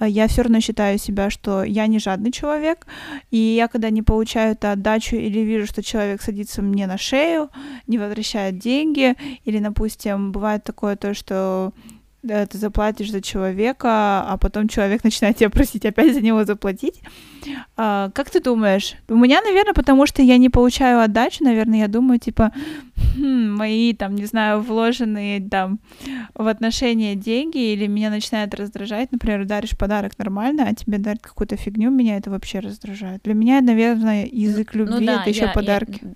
а, 0.00 0.08
я 0.08 0.26
все 0.26 0.42
равно 0.42 0.58
считаю 0.58 0.98
себя, 0.98 1.30
что 1.30 1.62
я 1.62 1.86
не 1.86 2.00
жадный 2.00 2.32
человек, 2.32 2.88
и 3.30 3.38
я 3.38 3.68
когда 3.68 3.90
не 3.90 4.02
получаю 4.02 4.52
эту 4.52 4.68
отдачу 4.68 5.14
или 5.14 5.38
вижу, 5.38 5.68
что 5.68 5.84
человек 5.84 6.20
садится 6.20 6.60
мне 6.60 6.88
на 6.88 6.98
шею, 6.98 7.50
не 7.86 7.98
возвращает 7.98 8.58
деньги, 8.58 9.14
или, 9.44 9.60
допустим, 9.60 10.32
бывает 10.32 10.64
такое 10.64 10.96
то, 10.96 11.14
что 11.14 11.72
да, 12.22 12.46
ты 12.46 12.58
заплатишь 12.58 13.12
за 13.12 13.20
человека, 13.20 14.22
а 14.22 14.36
потом 14.38 14.66
человек 14.68 15.04
начинает 15.04 15.36
тебя 15.36 15.50
просить 15.50 15.86
опять 15.86 16.14
за 16.14 16.20
него 16.20 16.44
заплатить. 16.44 17.00
А, 17.76 18.10
как 18.10 18.30
ты 18.30 18.40
думаешь? 18.40 18.94
У 19.08 19.14
меня, 19.14 19.40
наверное, 19.40 19.74
потому 19.74 20.06
что 20.06 20.22
я 20.22 20.36
не 20.36 20.48
получаю 20.48 21.00
отдачу, 21.00 21.44
наверное, 21.44 21.80
я 21.80 21.88
думаю, 21.88 22.18
типа, 22.18 22.52
хм, 23.16 23.56
мои, 23.56 23.92
там, 23.94 24.16
не 24.16 24.26
знаю, 24.26 24.60
вложенные 24.60 25.40
там 25.48 25.78
в 26.34 26.46
отношения 26.48 27.14
деньги, 27.14 27.72
или 27.72 27.86
меня 27.86 28.10
начинает 28.10 28.52
раздражать, 28.54 29.12
например, 29.12 29.44
даришь 29.44 29.76
подарок 29.78 30.18
нормально, 30.18 30.66
а 30.68 30.74
тебе 30.74 30.98
дарят 30.98 31.22
какую-то 31.22 31.56
фигню, 31.56 31.90
меня 31.90 32.16
это 32.16 32.30
вообще 32.30 32.58
раздражает. 32.58 33.22
Для 33.22 33.34
меня, 33.34 33.60
наверное, 33.60 34.28
язык 34.30 34.70
ну 34.74 34.80
любви 34.80 35.06
ну, 35.06 35.06
да, 35.06 35.20
это 35.20 35.30
еще 35.30 35.52
подарки. 35.52 36.00
Я... 36.02 36.14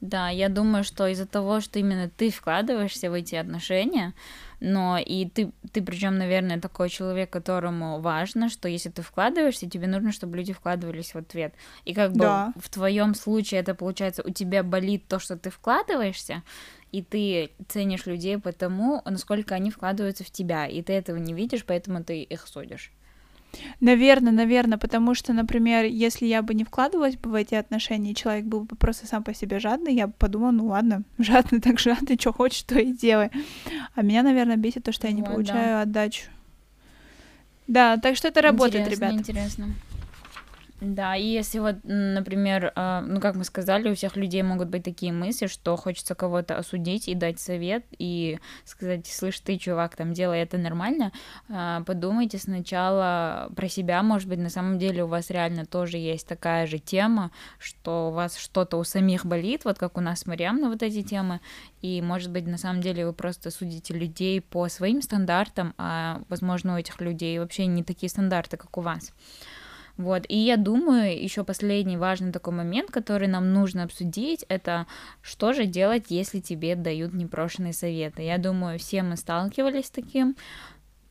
Да, 0.00 0.30
я 0.30 0.48
думаю, 0.48 0.82
что 0.82 1.06
из-за 1.06 1.26
того, 1.26 1.60
что 1.60 1.78
именно 1.78 2.10
ты 2.10 2.30
вкладываешься 2.30 3.08
в 3.08 3.14
эти 3.14 3.36
отношения, 3.36 4.14
но 4.62 4.96
и 4.96 5.26
ты, 5.26 5.50
ты 5.72 5.82
причем, 5.82 6.18
наверное, 6.18 6.60
такой 6.60 6.88
человек, 6.88 7.30
которому 7.30 8.00
важно, 8.00 8.48
что 8.48 8.68
если 8.68 8.90
ты 8.90 9.02
вкладываешься, 9.02 9.68
тебе 9.68 9.88
нужно, 9.88 10.12
чтобы 10.12 10.36
люди 10.36 10.52
вкладывались 10.52 11.14
в 11.14 11.18
ответ. 11.18 11.52
И 11.84 11.92
как 11.92 12.12
бы 12.12 12.20
да. 12.20 12.52
в 12.56 12.68
твоем 12.68 13.14
случае 13.14 13.60
это 13.60 13.74
получается, 13.74 14.22
у 14.24 14.30
тебя 14.30 14.62
болит 14.62 15.08
то, 15.08 15.18
что 15.18 15.36
ты 15.36 15.50
вкладываешься, 15.50 16.42
и 16.92 17.02
ты 17.02 17.50
ценишь 17.68 18.06
людей 18.06 18.38
потому, 18.38 19.02
насколько 19.04 19.56
они 19.56 19.70
вкладываются 19.70 20.22
в 20.22 20.30
тебя, 20.30 20.66
и 20.66 20.80
ты 20.80 20.92
этого 20.92 21.16
не 21.16 21.34
видишь, 21.34 21.64
поэтому 21.64 22.04
ты 22.04 22.22
их 22.22 22.46
судишь. 22.46 22.92
Наверное, 23.80 24.32
наверное, 24.32 24.78
потому 24.78 25.14
что, 25.14 25.32
например, 25.32 25.84
если 25.84 26.26
я 26.26 26.42
бы 26.42 26.54
не 26.54 26.64
вкладывалась 26.64 27.16
бы 27.16 27.30
в 27.30 27.34
эти 27.34 27.54
отношения, 27.54 28.14
человек 28.14 28.44
был 28.44 28.64
бы 28.64 28.76
просто 28.76 29.06
сам 29.06 29.22
по 29.22 29.34
себе 29.34 29.58
жадный, 29.58 29.94
я 29.94 30.06
бы 30.06 30.14
подумала, 30.18 30.50
ну 30.50 30.66
ладно, 30.66 31.02
жадный 31.18 31.60
так 31.60 31.78
жадный, 31.78 32.18
что 32.18 32.32
хочешь, 32.32 32.62
то 32.62 32.78
и 32.78 32.92
делай. 32.92 33.30
А 33.94 34.02
меня, 34.02 34.22
наверное, 34.22 34.56
бесит 34.56 34.84
то, 34.84 34.92
что 34.92 35.06
я 35.06 35.12
не 35.12 35.22
вот, 35.22 35.30
получаю 35.30 35.76
да. 35.76 35.82
отдачу. 35.82 36.24
Да, 37.66 37.96
так 37.98 38.16
что 38.16 38.28
это 38.28 38.40
работает, 38.42 38.86
интересно, 38.86 39.04
ребят. 39.04 39.20
Интересно. 39.20 39.66
Да, 40.84 41.14
и 41.14 41.24
если 41.24 41.60
вот, 41.60 41.76
например, 41.84 42.72
а, 42.74 43.02
ну, 43.02 43.20
как 43.20 43.36
мы 43.36 43.44
сказали, 43.44 43.88
у 43.88 43.94
всех 43.94 44.16
людей 44.16 44.42
могут 44.42 44.68
быть 44.68 44.82
такие 44.82 45.12
мысли, 45.12 45.46
что 45.46 45.76
хочется 45.76 46.16
кого-то 46.16 46.58
осудить 46.58 47.06
и 47.06 47.14
дать 47.14 47.38
совет, 47.38 47.84
и 48.00 48.40
сказать, 48.64 49.06
слышь, 49.06 49.38
ты, 49.38 49.58
чувак, 49.58 49.94
там, 49.94 50.12
делай 50.12 50.40
это 50.40 50.58
нормально, 50.58 51.12
а, 51.48 51.82
подумайте 51.82 52.36
сначала 52.38 53.48
про 53.54 53.68
себя, 53.68 54.02
может 54.02 54.28
быть, 54.28 54.40
на 54.40 54.50
самом 54.50 54.80
деле 54.80 55.04
у 55.04 55.06
вас 55.06 55.30
реально 55.30 55.66
тоже 55.66 55.98
есть 55.98 56.26
такая 56.26 56.66
же 56.66 56.80
тема, 56.80 57.30
что 57.60 58.08
у 58.08 58.10
вас 58.10 58.36
что-то 58.36 58.76
у 58.76 58.82
самих 58.82 59.24
болит, 59.24 59.64
вот 59.64 59.78
как 59.78 59.96
у 59.96 60.00
нас 60.00 60.22
с 60.22 60.26
на 60.26 60.68
вот 60.68 60.82
эти 60.82 61.02
темы, 61.04 61.40
и, 61.80 62.02
может 62.02 62.32
быть, 62.32 62.48
на 62.48 62.58
самом 62.58 62.80
деле 62.80 63.06
вы 63.06 63.12
просто 63.12 63.52
судите 63.52 63.94
людей 63.94 64.40
по 64.40 64.66
своим 64.68 65.00
стандартам, 65.00 65.74
а, 65.78 66.22
возможно, 66.28 66.74
у 66.74 66.78
этих 66.78 67.00
людей 67.00 67.38
вообще 67.38 67.66
не 67.66 67.84
такие 67.84 68.10
стандарты, 68.10 68.56
как 68.56 68.76
у 68.76 68.80
вас. 68.80 69.12
Вот. 69.96 70.24
И 70.28 70.36
я 70.36 70.56
думаю, 70.56 71.22
еще 71.22 71.44
последний 71.44 71.96
важный 71.96 72.32
такой 72.32 72.54
момент, 72.54 72.90
который 72.90 73.28
нам 73.28 73.52
нужно 73.52 73.84
обсудить, 73.84 74.44
это 74.48 74.86
что 75.20 75.52
же 75.52 75.66
делать, 75.66 76.06
если 76.08 76.40
тебе 76.40 76.76
дают 76.76 77.12
непрошенные 77.12 77.72
советы. 77.72 78.22
Я 78.22 78.38
думаю, 78.38 78.78
все 78.78 79.02
мы 79.02 79.16
сталкивались 79.16 79.86
с 79.86 79.90
таким. 79.90 80.36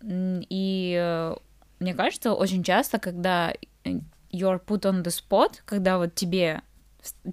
И 0.04 0.98
э, 1.00 1.36
мне 1.80 1.94
кажется, 1.94 2.34
очень 2.34 2.64
часто, 2.64 3.00
когда 3.00 3.54
you're 4.32 4.64
put 4.66 4.82
on 4.82 5.04
the 5.04 5.12
spot, 5.12 5.60
когда 5.66 5.98
вот 5.98 6.16
тебе 6.16 6.62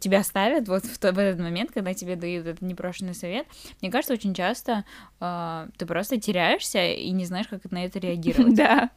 тебя 0.01 0.23
ставят 0.23 0.67
вот 0.67 0.85
в, 0.87 0.99
в 0.99 1.19
этот 1.19 1.39
момент, 1.39 1.73
когда 1.73 1.93
тебе 1.93 2.17
дают 2.17 2.47
этот 2.47 2.63
непрошенный 2.63 3.15
совет, 3.15 3.47
мне 3.83 3.91
кажется, 3.91 4.15
очень 4.15 4.33
часто 4.33 4.85
э, 5.21 5.69
ты 5.77 5.85
просто 5.85 6.19
теряешься 6.19 6.87
и 6.87 7.11
не 7.11 7.27
знаешь, 7.27 7.49
как 7.49 7.71
на 7.71 7.85
это 7.85 7.99
реагировать. 8.01 8.55
Да 8.55 8.91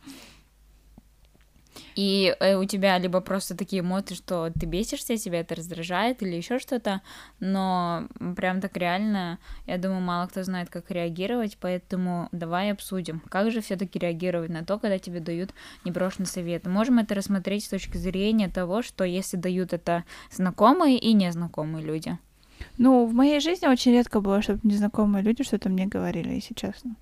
и 1.96 2.36
э, 2.40 2.56
у 2.56 2.66
тебя 2.66 2.98
либо 2.98 3.22
просто 3.22 3.56
такие 3.56 3.82
эмоции, 3.82 4.16
что 4.16 4.50
ты 4.58 4.66
бесишься, 4.66 5.18
тебя 5.18 5.42
это 5.42 5.56
раздражает 5.56 6.22
или 6.22 6.36
еще 6.36 6.60
что-то, 6.60 7.02
но 7.40 8.08
прям 8.36 8.62
так 8.62 8.78
реально, 8.78 9.40
я 9.68 9.78
думаю, 9.78 10.02
мало 10.02 10.28
кто 10.28 10.44
знает, 10.44 10.70
как 10.70 10.92
реагировать, 10.92 11.58
поэтому 11.60 12.30
давай 12.32 12.72
обсудим, 12.72 13.22
как 13.30 13.52
же 13.52 13.62
все-таки 13.62 14.00
реагировать 14.00 14.50
на 14.50 14.64
то, 14.64 14.80
когда 14.80 15.00
тебе 15.00 15.20
дают 15.20 15.52
непрошенный 15.86 16.28
совет. 16.28 16.66
Можем 16.66 17.00
это 17.00 17.16
рассмотреть 17.16 17.66
с 17.66 17.70
точки 17.70 17.98
зрения 17.98 18.50
того, 18.50 18.82
что 18.82 19.04
если 19.04 19.38
дают 19.38 19.74
это 19.74 20.04
знакомые 20.32 20.98
и 20.98 21.14
незнакомые 21.14 21.86
люди. 21.86 22.18
Ну, 22.78 23.06
в 23.06 23.14
моей 23.14 23.40
жизни 23.40 23.68
очень 23.68 23.92
редко 23.92 24.22
было, 24.22 24.42
чтобы 24.42 24.60
незнакомые 24.64 25.24
люди 25.24 25.44
что-то 25.44 25.70
мне 25.70 25.86
говорили, 25.86 26.36
если 26.36 26.54
честно. 26.54 26.96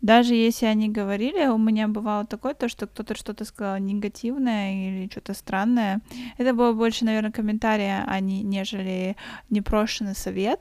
Даже 0.00 0.34
если 0.34 0.66
они 0.66 0.88
говорили, 0.88 1.46
у 1.46 1.58
меня 1.58 1.88
бывало 1.88 2.26
такое, 2.26 2.54
то, 2.54 2.68
что 2.68 2.86
кто-то 2.86 3.14
что-то 3.14 3.44
сказал 3.44 3.78
негативное 3.78 4.88
или 4.88 5.08
что-то 5.10 5.34
странное. 5.34 6.00
Это 6.36 6.52
было 6.52 6.72
больше, 6.72 7.04
наверное, 7.04 7.32
комментария, 7.32 8.04
а 8.06 8.20
не, 8.20 8.42
нежели 8.42 9.16
непрошенный 9.50 10.14
совет. 10.14 10.60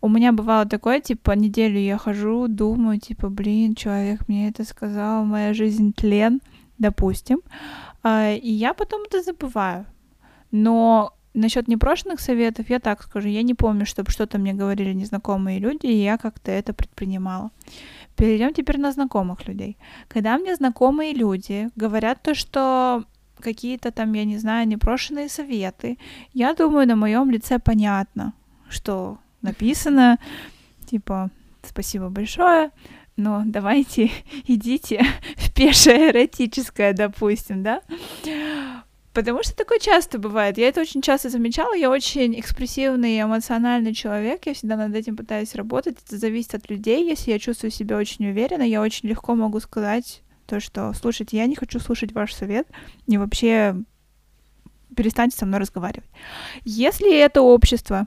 У 0.00 0.08
меня 0.08 0.32
бывало 0.32 0.66
такое, 0.66 1.00
типа, 1.00 1.32
неделю 1.32 1.78
я 1.78 1.96
хожу, 1.96 2.48
думаю, 2.48 3.00
типа, 3.00 3.30
блин, 3.30 3.74
человек 3.74 4.28
мне 4.28 4.48
это 4.48 4.64
сказал, 4.64 5.24
моя 5.24 5.54
жизнь 5.54 5.92
тлен, 5.94 6.40
допустим. 6.78 7.40
А, 8.02 8.32
и 8.32 8.50
я 8.50 8.74
потом 8.74 9.02
это 9.02 9.22
забываю. 9.22 9.86
Но 10.50 11.14
Насчет 11.34 11.68
непрошенных 11.68 12.20
советов 12.20 12.70
я 12.70 12.78
так 12.80 13.02
скажу, 13.02 13.28
я 13.28 13.42
не 13.42 13.54
помню, 13.54 13.86
чтобы 13.86 14.10
что-то 14.10 14.38
мне 14.38 14.54
говорили 14.54 14.92
незнакомые 14.92 15.58
люди, 15.58 15.86
и 15.86 16.02
я 16.02 16.18
как-то 16.18 16.50
это 16.50 16.72
предпринимала. 16.72 17.50
Перейдем 18.16 18.52
теперь 18.52 18.78
на 18.78 18.92
знакомых 18.92 19.46
людей. 19.46 19.76
Когда 20.08 20.38
мне 20.38 20.56
знакомые 20.56 21.12
люди 21.12 21.68
говорят 21.76 22.22
то, 22.22 22.34
что 22.34 23.04
какие-то 23.38 23.92
там, 23.92 24.12
я 24.14 24.24
не 24.24 24.38
знаю, 24.38 24.66
непрошенные 24.66 25.28
советы, 25.28 25.98
я 26.32 26.54
думаю, 26.54 26.88
на 26.88 26.96
моем 26.96 27.30
лице 27.30 27.58
понятно, 27.58 28.32
что 28.68 29.18
написано, 29.42 30.18
типа, 30.86 31.30
спасибо 31.62 32.08
большое, 32.08 32.70
но 33.16 33.42
давайте 33.44 34.10
идите 34.46 35.04
в 35.36 35.52
пешее 35.52 36.10
эротическое, 36.10 36.92
допустим, 36.92 37.62
да? 37.62 37.82
Потому 39.18 39.42
что 39.42 39.52
такое 39.56 39.80
часто 39.80 40.16
бывает. 40.16 40.58
Я 40.58 40.68
это 40.68 40.80
очень 40.80 41.02
часто 41.02 41.28
замечала. 41.28 41.74
Я 41.74 41.90
очень 41.90 42.38
экспрессивный 42.38 43.16
и 43.16 43.20
эмоциональный 43.20 43.92
человек. 43.92 44.46
Я 44.46 44.54
всегда 44.54 44.76
над 44.76 44.94
этим 44.94 45.16
пытаюсь 45.16 45.56
работать. 45.56 45.96
Это 46.06 46.16
зависит 46.16 46.54
от 46.54 46.70
людей. 46.70 47.04
Если 47.04 47.32
я 47.32 47.40
чувствую 47.40 47.72
себя 47.72 47.96
очень 47.96 48.28
уверенно, 48.28 48.62
я 48.62 48.80
очень 48.80 49.08
легко 49.08 49.34
могу 49.34 49.58
сказать 49.58 50.22
то, 50.46 50.60
что, 50.60 50.92
слушайте, 50.92 51.36
я 51.36 51.46
не 51.46 51.56
хочу 51.56 51.80
слушать 51.80 52.12
ваш 52.12 52.32
совет, 52.32 52.68
и 53.08 53.18
вообще 53.18 53.74
перестаньте 54.94 55.36
со 55.36 55.46
мной 55.46 55.58
разговаривать. 55.58 56.08
Если 56.64 57.12
это 57.12 57.42
общество, 57.42 58.06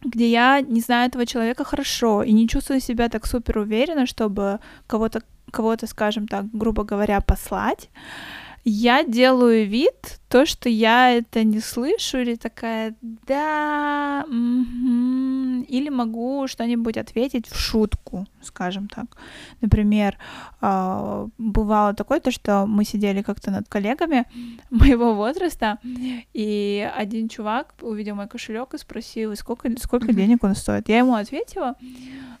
где 0.00 0.30
я 0.30 0.60
не 0.60 0.80
знаю 0.80 1.08
этого 1.08 1.26
человека 1.26 1.64
хорошо 1.64 2.22
и 2.22 2.30
не 2.30 2.48
чувствую 2.48 2.78
себя 2.78 3.08
так 3.08 3.26
супер 3.26 3.58
уверенно, 3.58 4.06
чтобы 4.06 4.60
кого-то, 4.86 5.22
кого-то, 5.50 5.88
скажем 5.88 6.28
так, 6.28 6.46
грубо 6.52 6.84
говоря, 6.84 7.20
послать, 7.20 7.90
я 8.68 9.04
делаю 9.04 9.64
вид, 9.64 10.18
то, 10.28 10.44
что 10.44 10.68
я 10.68 11.10
это 11.10 11.44
не 11.44 11.60
слышу, 11.60 12.18
или 12.18 12.34
такая, 12.34 12.94
да, 13.02 14.24
угу, 14.26 15.64
или 15.68 15.88
могу 15.88 16.46
что-нибудь 16.48 16.96
ответить 16.96 17.46
в 17.48 17.56
шутку, 17.56 18.26
скажем 18.42 18.88
так. 18.88 19.06
Например, 19.60 20.18
э, 20.60 21.28
бывало 21.38 21.94
такое, 21.94 22.20
то, 22.20 22.30
что 22.30 22.66
мы 22.66 22.84
сидели 22.84 23.22
как-то 23.22 23.50
над 23.50 23.68
коллегами 23.68 24.24
моего 24.70 25.14
возраста, 25.14 25.78
и 26.34 26.90
один 26.96 27.28
чувак 27.28 27.74
увидел 27.82 28.16
мой 28.16 28.26
кошелек 28.26 28.74
и 28.74 28.78
спросил, 28.78 29.36
сколько, 29.36 29.70
сколько 29.78 30.12
денег 30.12 30.42
он 30.44 30.54
стоит. 30.54 30.88
Я 30.88 30.98
ему 30.98 31.14
ответила, 31.14 31.76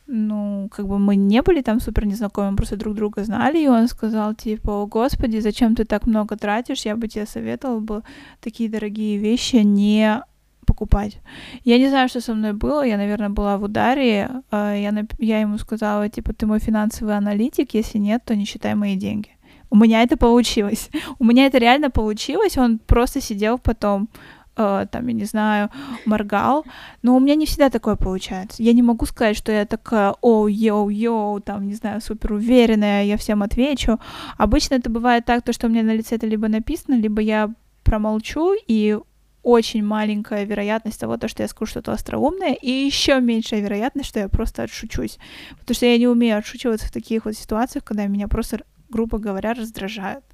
ну, 0.06 0.68
как 0.70 0.86
бы 0.86 0.98
мы 0.98 1.16
не 1.16 1.42
были 1.42 1.62
там 1.62 1.80
супер 1.80 2.06
незнакомы, 2.06 2.56
просто 2.56 2.76
друг 2.76 2.94
друга 2.94 3.24
знали, 3.24 3.58
и 3.58 3.68
он 3.68 3.88
сказал, 3.88 4.34
типа, 4.34 4.70
о, 4.82 4.86
господи, 4.86 5.38
зачем 5.40 5.74
ты 5.74 5.84
так 5.84 6.06
много 6.06 6.36
тратишь, 6.36 6.86
я 6.86 6.96
бы 6.96 7.08
тебе 7.08 7.26
советовал 7.26 7.75
бы 7.80 8.02
такие 8.40 8.68
дорогие 8.68 9.18
вещи 9.18 9.56
не 9.56 10.22
покупать. 10.66 11.18
Я 11.64 11.78
не 11.78 11.88
знаю, 11.88 12.08
что 12.08 12.20
со 12.20 12.34
мной 12.34 12.52
было, 12.52 12.84
я, 12.84 12.96
наверное, 12.96 13.30
была 13.30 13.56
в 13.56 13.62
ударе, 13.62 14.28
а, 14.50 14.74
я, 14.74 14.92
я 15.18 15.40
ему 15.40 15.58
сказала, 15.58 16.08
типа, 16.08 16.32
ты 16.32 16.46
мой 16.46 16.58
финансовый 16.58 17.16
аналитик, 17.16 17.74
если 17.74 17.98
нет, 17.98 18.22
то 18.24 18.36
не 18.36 18.44
считай 18.44 18.74
мои 18.74 18.96
деньги. 18.96 19.30
У 19.70 19.76
меня 19.76 20.02
это 20.02 20.16
получилось. 20.16 20.90
У 21.18 21.24
меня 21.24 21.46
это 21.46 21.58
реально 21.58 21.90
получилось, 21.90 22.58
он 22.58 22.78
просто 22.78 23.20
сидел 23.20 23.58
потом 23.58 24.08
э, 24.56 24.86
там, 24.90 25.06
я 25.06 25.12
не 25.12 25.24
знаю, 25.24 25.70
моргал, 26.04 26.64
но 27.02 27.16
у 27.16 27.20
меня 27.20 27.34
не 27.34 27.46
всегда 27.46 27.70
такое 27.70 27.96
получается. 27.96 28.62
Я 28.62 28.72
не 28.72 28.82
могу 28.82 29.06
сказать, 29.06 29.36
что 29.36 29.52
я 29.52 29.66
такая, 29.66 30.14
о, 30.20 30.48
йоу, 30.48 30.88
йоу, 30.88 31.40
там, 31.40 31.66
не 31.66 31.74
знаю, 31.74 32.00
супер 32.00 32.32
уверенная, 32.32 33.04
я 33.04 33.16
всем 33.16 33.42
отвечу. 33.42 33.98
Обычно 34.38 34.74
это 34.76 34.90
бывает 34.90 35.24
так, 35.24 35.42
то, 35.42 35.52
что 35.52 35.66
у 35.66 35.70
меня 35.70 35.82
на 35.82 35.94
лице 35.94 36.16
это 36.16 36.26
либо 36.26 36.48
написано, 36.48 36.94
либо 36.94 37.20
я 37.20 37.50
промолчу, 37.86 38.54
и 38.66 38.98
очень 39.42 39.84
маленькая 39.84 40.44
вероятность 40.44 40.98
того, 40.98 41.16
то, 41.16 41.28
что 41.28 41.44
я 41.44 41.48
скажу 41.48 41.70
что-то 41.70 41.92
остроумное, 41.92 42.52
и 42.52 42.68
еще 42.68 43.20
меньшая 43.20 43.60
вероятность, 43.60 44.08
что 44.08 44.18
я 44.18 44.28
просто 44.28 44.64
отшучусь. 44.64 45.18
Потому 45.60 45.74
что 45.74 45.86
я 45.86 45.96
не 45.98 46.08
умею 46.08 46.36
отшучиваться 46.36 46.88
в 46.88 46.92
таких 46.92 47.26
вот 47.26 47.36
ситуациях, 47.36 47.84
когда 47.84 48.06
меня 48.06 48.26
просто, 48.26 48.58
грубо 48.88 49.18
говоря, 49.18 49.54
раздражают. 49.54 50.24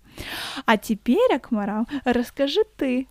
А 0.64 0.78
теперь, 0.78 1.34
Акмарал, 1.34 1.86
расскажи 2.04 2.62
ты, 2.76 3.06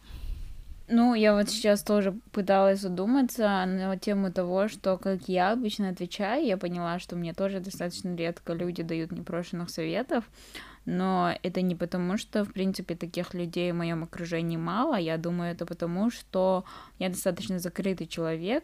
ну, 0.93 1.13
я 1.13 1.33
вот 1.33 1.49
сейчас 1.49 1.83
тоже 1.83 2.13
пыталась 2.33 2.81
задуматься 2.81 3.63
на 3.65 3.95
тему 3.97 4.29
того, 4.29 4.67
что 4.67 4.97
как 4.97 5.29
я 5.29 5.53
обычно 5.53 5.87
отвечаю, 5.87 6.45
я 6.45 6.57
поняла, 6.57 6.99
что 6.99 7.15
мне 7.15 7.33
тоже 7.33 7.61
достаточно 7.61 8.13
редко 8.13 8.51
люди 8.51 8.83
дают 8.83 9.13
непрошенных 9.13 9.69
советов, 9.69 10.25
но 10.85 11.35
это 11.43 11.61
не 11.61 11.75
потому, 11.75 12.17
что, 12.17 12.43
в 12.43 12.53
принципе, 12.53 12.95
таких 12.95 13.33
людей 13.33 13.71
в 13.71 13.75
моем 13.75 14.03
окружении 14.03 14.57
мало, 14.57 14.95
я 14.95 15.17
думаю, 15.17 15.51
это 15.51 15.65
потому, 15.65 16.09
что 16.09 16.65
я 16.97 17.09
достаточно 17.09 17.59
закрытый 17.59 18.07
человек, 18.07 18.63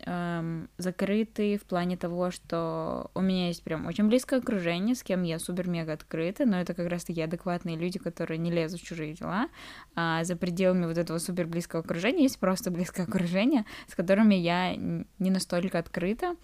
эм, 0.00 0.68
закрытый 0.76 1.56
в 1.56 1.62
плане 1.64 1.96
того, 1.96 2.30
что 2.30 3.10
у 3.14 3.20
меня 3.22 3.48
есть 3.48 3.62
прям 3.62 3.86
очень 3.86 4.08
близкое 4.08 4.40
окружение, 4.40 4.94
с 4.94 5.02
кем 5.02 5.22
я 5.22 5.38
супер-мега 5.38 5.94
открыта, 5.94 6.44
но 6.44 6.60
это 6.60 6.74
как 6.74 6.88
раз-таки 6.88 7.22
адекватные 7.22 7.76
люди, 7.76 7.98
которые 7.98 8.36
не 8.36 8.50
лезут 8.50 8.80
в 8.80 8.84
чужие 8.84 9.14
дела, 9.14 9.48
а 9.94 10.24
за 10.24 10.36
пределами 10.36 10.86
вот 10.86 10.98
этого 10.98 11.18
супер 11.18 11.46
близкого 11.46 11.82
окружения 11.82 12.24
есть 12.24 12.38
просто 12.38 12.70
близкое 12.70 13.02
окружение, 13.08 13.64
с 13.88 13.94
которыми 13.94 14.34
я 14.34 14.76
не 14.76 15.30
настолько 15.30 15.78
открыта, 15.78 16.36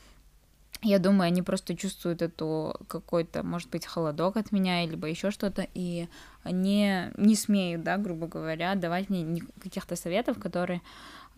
я 0.83 0.99
думаю, 0.99 1.29
они 1.29 1.43
просто 1.43 1.77
чувствуют 1.77 2.23
эту 2.23 2.75
какой-то, 2.89 3.43
может 3.43 3.71
быть, 3.71 3.87
холодок 3.87 4.37
от 4.37 4.53
меня, 4.53 4.85
либо 4.87 5.09
еще 5.09 5.31
что-то, 5.31 5.67
и 5.75 6.09
не, 6.45 7.13
не 7.17 7.35
смеют, 7.35 7.83
да, 7.83 7.97
грубо 7.97 8.27
говоря, 8.27 8.75
давать 8.75 9.09
мне 9.09 9.43
каких-то 9.61 9.97
советов, 9.97 10.39
которые 10.39 10.83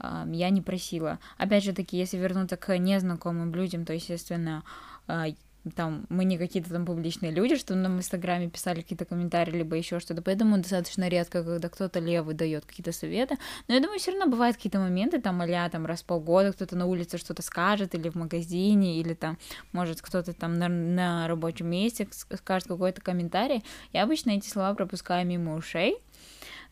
я 0.01 0.51
не 0.51 0.63
просила. 0.63 1.19
Опять 1.39 1.65
же 1.65 1.73
таки, 1.73 1.97
если 1.97 2.19
вернуться 2.19 2.57
к 2.57 2.77
незнакомым 2.79 3.53
людям, 3.55 3.85
то, 3.85 3.93
естественно, 3.93 4.63
а, 5.09 5.27
там 5.71 6.07
мы 6.09 6.25
не 6.25 6.39
какие-то 6.39 6.71
там 6.71 6.85
публичные 6.85 7.33
люди, 7.33 7.57
что 7.57 7.75
нам 7.75 7.97
в 7.97 7.99
Инстаграме 7.99 8.49
писали 8.49 8.83
какие-то 8.83 9.05
комментарии, 9.05 9.53
либо 9.53 9.77
еще 9.77 10.01
что-то, 10.01 10.23
поэтому 10.23 10.57
достаточно 10.59 11.09
редко, 11.09 11.45
когда 11.45 11.69
кто-то 11.69 12.01
левый 12.01 12.35
дает 12.35 12.65
какие-то 12.67 12.93
советы. 12.93 13.37
Но 13.69 13.75
я 13.75 13.81
думаю, 13.81 13.99
все 13.99 14.13
равно 14.13 14.27
бывают 14.27 14.57
какие-то 14.57 14.79
моменты, 14.79 15.21
там, 15.21 15.41
а 15.41 15.71
там 15.71 15.87
раз 15.87 16.03
в 16.03 16.05
полгода 16.05 16.53
кто-то 16.53 16.77
на 16.77 16.87
улице 16.87 17.19
что-то 17.19 17.43
скажет, 17.43 17.95
или 17.95 18.09
в 18.09 18.15
магазине, 18.15 19.01
или 19.01 19.15
там, 19.15 19.39
может, 19.73 20.03
кто-то 20.03 20.33
там 20.33 20.55
на, 20.55 20.69
на 20.69 21.29
рабочем 21.29 21.69
месте 21.69 22.09
скажет 22.13 22.69
какой-то 22.69 23.01
комментарий. 23.01 23.65
Я 23.93 24.03
обычно 24.05 24.31
эти 24.31 24.49
слова 24.49 24.75
пропускаю 24.75 25.27
мимо 25.27 25.55
ушей. 25.55 25.99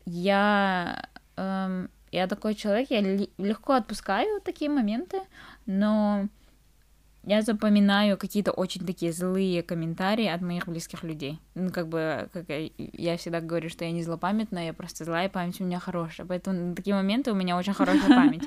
Я 0.05 1.09
эм, 1.37 1.91
я 2.13 2.27
такой 2.27 2.55
человек, 2.55 2.91
я 2.91 3.01
легко 3.01 3.75
отпускаю 3.75 4.41
такие 4.41 4.71
моменты, 4.71 5.19
но 5.67 6.29
я 7.27 7.43
запоминаю 7.43 8.17
какие-то 8.17 8.53
очень 8.53 8.87
такие 8.87 9.13
злые 9.13 9.63
комментарии 9.63 10.27
от 10.27 10.41
моих 10.43 10.69
близких 10.69 11.03
людей. 11.03 11.41
Ну, 11.55 11.71
как 11.71 11.89
бы, 11.89 12.29
как 12.33 12.47
я 12.79 13.17
всегда 13.17 13.41
говорю, 13.41 13.69
что 13.69 13.85
я 13.85 13.91
не 13.91 14.05
злопамятная, 14.05 14.67
я 14.67 14.73
просто 14.73 15.05
злая, 15.05 15.29
память 15.29 15.61
у 15.61 15.65
меня 15.65 15.81
хорошая. 15.81 16.25
Поэтому 16.25 16.69
на 16.69 16.75
такие 16.77 16.95
моменты 16.95 17.33
у 17.33 17.35
меня 17.35 17.59
очень 17.59 17.75
хорошая 17.75 18.09
память. 18.09 18.45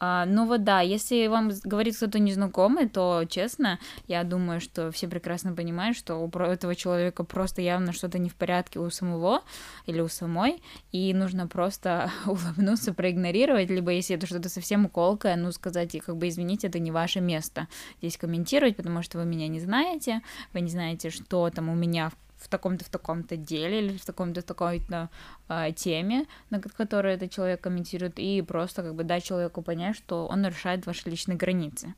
А, 0.00 0.26
ну 0.26 0.46
вот 0.46 0.64
да, 0.64 0.80
если 0.80 1.26
вам 1.26 1.50
говорит 1.64 1.96
кто-то 1.96 2.18
незнакомый, 2.18 2.88
то 2.88 3.24
честно, 3.28 3.78
я 4.06 4.22
думаю, 4.22 4.60
что 4.60 4.92
все 4.92 5.08
прекрасно 5.08 5.52
понимают, 5.54 5.96
что 5.96 6.16
у 6.16 6.28
этого 6.38 6.74
человека 6.74 7.24
просто 7.24 7.62
явно 7.62 7.92
что-то 7.92 8.18
не 8.18 8.28
в 8.28 8.36
порядке 8.36 8.78
у 8.78 8.90
самого 8.90 9.42
или 9.86 10.00
у 10.00 10.08
самой, 10.08 10.62
и 10.92 11.12
нужно 11.14 11.48
просто 11.48 12.10
улыбнуться, 12.26 12.94
проигнорировать, 12.94 13.70
либо 13.70 13.90
если 13.90 14.16
это 14.16 14.26
что-то 14.26 14.48
совсем 14.48 14.86
уколкое, 14.86 15.36
ну 15.36 15.50
сказать, 15.52 15.96
как 16.04 16.16
бы 16.16 16.28
извините, 16.28 16.68
это 16.68 16.78
не 16.78 16.90
ваше 16.90 17.20
место 17.20 17.66
здесь 17.98 18.16
комментировать, 18.16 18.76
потому 18.76 19.02
что 19.02 19.18
вы 19.18 19.24
меня 19.24 19.48
не 19.48 19.60
знаете, 19.60 20.22
вы 20.52 20.60
не 20.60 20.70
знаете, 20.70 21.10
что 21.10 21.50
там 21.50 21.68
у 21.68 21.74
меня 21.74 22.10
в 22.10 22.27
в 22.38 22.48
таком-то 22.48 22.84
в 22.84 22.88
таком-то 22.88 23.36
деле 23.36 23.80
или 23.80 23.96
в 23.96 24.04
таком-то 24.04 24.40
в 24.40 24.44
такой-то 24.44 25.08
э, 25.48 25.72
теме, 25.72 26.26
на 26.50 26.60
которой 26.60 27.14
этот 27.14 27.30
человек 27.30 27.60
комментирует, 27.60 28.18
и 28.18 28.42
просто 28.42 28.82
как 28.82 28.94
бы 28.94 29.04
дать 29.04 29.24
человеку 29.24 29.62
понять, 29.62 29.96
что 29.96 30.26
он 30.26 30.42
нарушает 30.42 30.86
ваши 30.86 31.10
личные 31.10 31.36
границы. 31.36 31.94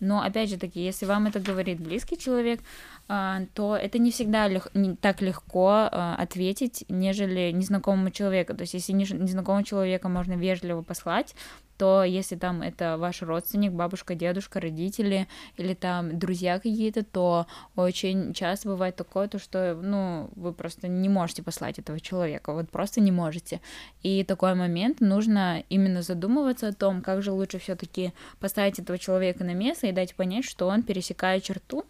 Но 0.00 0.22
опять 0.22 0.50
же 0.50 0.56
таки, 0.56 0.80
если 0.80 1.06
вам 1.06 1.26
это 1.26 1.40
говорит 1.40 1.80
близкий 1.80 2.18
человек, 2.18 2.60
э, 3.08 3.46
то 3.54 3.76
это 3.76 3.98
не 3.98 4.10
всегда 4.10 4.48
лег- 4.48 4.70
не 4.74 4.96
так 4.96 5.22
легко 5.22 5.88
э, 5.90 6.14
ответить, 6.18 6.84
нежели 6.88 7.52
незнакомому 7.52 8.10
человеку. 8.10 8.54
То 8.54 8.62
есть 8.62 8.74
если 8.74 8.92
незнакомого 8.92 9.64
человека 9.64 10.08
можно 10.08 10.32
вежливо 10.32 10.82
послать, 10.82 11.34
то 11.82 12.04
если 12.04 12.36
там 12.36 12.62
это 12.62 12.96
ваш 12.96 13.22
родственник, 13.22 13.72
бабушка, 13.72 14.14
дедушка, 14.14 14.60
родители 14.60 15.26
или 15.56 15.74
там 15.74 16.16
друзья 16.16 16.60
какие-то, 16.60 17.02
то 17.02 17.48
очень 17.74 18.34
часто 18.34 18.68
бывает 18.68 18.94
такое, 18.94 19.26
то 19.26 19.40
что, 19.40 19.74
ну, 19.74 20.30
вы 20.36 20.52
просто 20.52 20.86
не 20.86 21.08
можете 21.08 21.42
послать 21.42 21.80
этого 21.80 21.98
человека, 21.98 22.52
вот 22.52 22.70
просто 22.70 23.00
не 23.00 23.10
можете. 23.10 23.60
И 24.04 24.22
такой 24.22 24.54
момент 24.54 25.00
нужно 25.00 25.64
именно 25.70 26.02
задумываться 26.02 26.68
о 26.68 26.72
том, 26.72 27.02
как 27.02 27.20
же 27.20 27.32
лучше 27.32 27.58
все 27.58 27.74
таки 27.74 28.12
поставить 28.38 28.78
этого 28.78 28.96
человека 28.96 29.42
на 29.42 29.54
место 29.54 29.88
и 29.88 29.92
дать 29.92 30.14
понять, 30.14 30.44
что 30.44 30.68
он 30.68 30.84
пересекает 30.84 31.42
черту, 31.42 31.84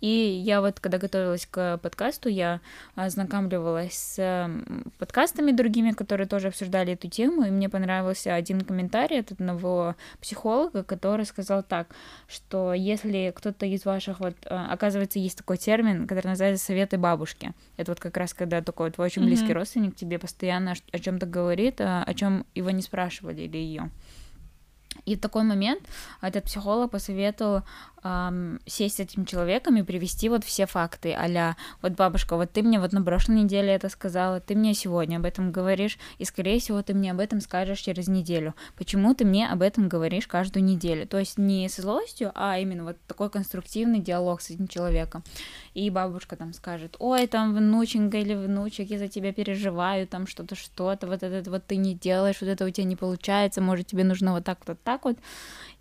и 0.00 0.08
я 0.08 0.60
вот, 0.60 0.80
когда 0.80 0.98
готовилась 0.98 1.46
к 1.46 1.78
подкасту, 1.78 2.28
я 2.28 2.60
ознакомливалась 2.94 3.94
с 3.94 4.50
подкастами 4.98 5.52
другими, 5.52 5.92
которые 5.92 6.26
тоже 6.26 6.48
обсуждали 6.48 6.94
эту 6.94 7.08
тему, 7.08 7.44
и 7.44 7.50
мне 7.50 7.68
понравился 7.68 8.34
один 8.34 8.62
комментарий 8.62 9.20
от 9.20 9.32
одного 9.32 9.96
психолога, 10.20 10.84
который 10.84 11.26
сказал 11.26 11.62
так, 11.62 11.88
что 12.28 12.72
если 12.72 13.32
кто-то 13.34 13.66
из 13.66 13.84
ваших, 13.84 14.20
вот, 14.20 14.34
а, 14.46 14.72
оказывается, 14.72 15.18
есть 15.18 15.38
такой 15.38 15.58
термин, 15.58 16.06
который 16.06 16.28
называется 16.28 16.64
советы 16.64 16.98
бабушки. 16.98 17.52
Это 17.76 17.92
вот 17.92 18.00
как 18.00 18.16
раз 18.16 18.34
когда 18.34 18.62
такой 18.62 18.90
твой 18.90 19.06
очень 19.06 19.24
близкий 19.24 19.48
mm-hmm. 19.48 19.52
родственник 19.52 19.96
тебе 19.96 20.18
постоянно 20.18 20.74
о 20.92 20.98
чем-то 20.98 21.26
говорит, 21.26 21.80
а, 21.80 22.02
о 22.04 22.14
чем 22.14 22.46
его 22.54 22.70
не 22.70 22.82
спрашивали 22.82 23.42
или 23.42 23.56
ее. 23.56 23.90
И 25.04 25.16
в 25.16 25.20
такой 25.20 25.44
момент 25.44 25.82
этот 26.20 26.44
психолог 26.44 26.90
посоветовал 26.90 27.62
эм, 28.02 28.60
сесть 28.66 28.96
с 28.96 29.00
этим 29.00 29.24
человеком 29.24 29.76
и 29.76 29.82
привести 29.82 30.28
вот 30.28 30.44
все 30.44 30.66
факты, 30.66 31.12
а 31.12 31.56
вот 31.82 31.92
бабушка, 31.92 32.36
вот 32.36 32.52
ты 32.52 32.62
мне 32.62 32.80
вот 32.80 32.92
на 32.92 33.02
прошлой 33.02 33.42
неделе 33.42 33.72
это 33.72 33.88
сказала, 33.88 34.40
ты 34.40 34.54
мне 34.54 34.74
сегодня 34.74 35.16
об 35.16 35.24
этом 35.24 35.52
говоришь, 35.52 35.98
и 36.18 36.24
скорее 36.24 36.60
всего 36.60 36.82
ты 36.82 36.94
мне 36.94 37.12
об 37.12 37.20
этом 37.20 37.40
скажешь 37.40 37.80
через 37.80 38.08
неделю. 38.08 38.54
Почему 38.76 39.14
ты 39.14 39.24
мне 39.24 39.48
об 39.48 39.62
этом 39.62 39.88
говоришь 39.88 40.26
каждую 40.26 40.64
неделю? 40.64 41.06
То 41.06 41.18
есть 41.18 41.38
не 41.38 41.68
с 41.68 41.76
злостью, 41.76 42.32
а 42.34 42.58
именно 42.58 42.84
вот 42.84 42.96
такой 43.06 43.30
конструктивный 43.30 44.00
диалог 44.00 44.40
с 44.40 44.50
этим 44.50 44.68
человеком. 44.68 45.22
И 45.74 45.88
бабушка 45.90 46.36
там 46.36 46.52
скажет, 46.52 46.96
ой, 46.98 47.26
там 47.26 47.54
внученька 47.54 48.18
или 48.18 48.34
внучек, 48.34 48.90
я 48.90 48.98
за 48.98 49.08
тебя 49.08 49.32
переживаю, 49.32 50.06
там 50.06 50.26
что-то, 50.26 50.54
что-то, 50.54 51.06
вот 51.06 51.22
это 51.22 51.50
вот 51.50 51.66
ты 51.66 51.76
не 51.76 51.94
делаешь, 51.94 52.36
вот 52.40 52.48
это 52.48 52.64
у 52.64 52.70
тебя 52.70 52.86
не 52.86 52.96
получается, 52.96 53.60
может 53.60 53.86
тебе 53.86 54.04
нужно 54.04 54.32
вот 54.32 54.44
так 54.44 54.58
вот 54.66 54.79
так 54.82 55.04
вот. 55.04 55.16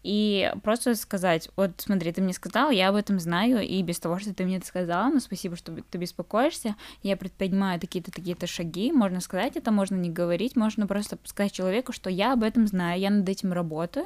И 0.02 0.52
просто 0.64 0.96
сказать, 0.96 1.50
вот 1.58 1.72
смотри, 1.78 2.14
ты 2.14 2.22
мне 2.22 2.34
сказал, 2.34 2.72
я 2.72 2.90
об 2.90 2.96
этом 2.96 3.20
знаю, 3.20 3.62
и 3.62 3.82
без 3.82 4.00
того, 4.00 4.18
что 4.18 4.34
ты 4.34 4.46
мне 4.46 4.58
это 4.58 4.66
сказала, 4.66 5.10
ну 5.10 5.20
спасибо, 5.20 5.58
что 5.58 5.76
ты 5.76 5.98
беспокоишься, 5.98 6.76
я 7.04 7.18
предпринимаю 7.18 7.82
такие-то, 7.82 8.10
такие-то 8.10 8.48
шаги, 8.48 8.94
можно 8.94 9.20
сказать 9.20 9.58
это, 9.58 9.72
можно 9.72 9.96
не 9.96 10.10
говорить, 10.10 10.56
можно 10.56 10.88
просто 10.88 11.18
сказать 11.26 11.52
человеку, 11.52 11.92
что 11.92 12.10
я 12.10 12.32
об 12.32 12.44
этом 12.44 12.66
знаю, 12.66 13.00
я 13.00 13.10
над 13.10 13.28
этим 13.28 13.52
работаю, 13.52 14.06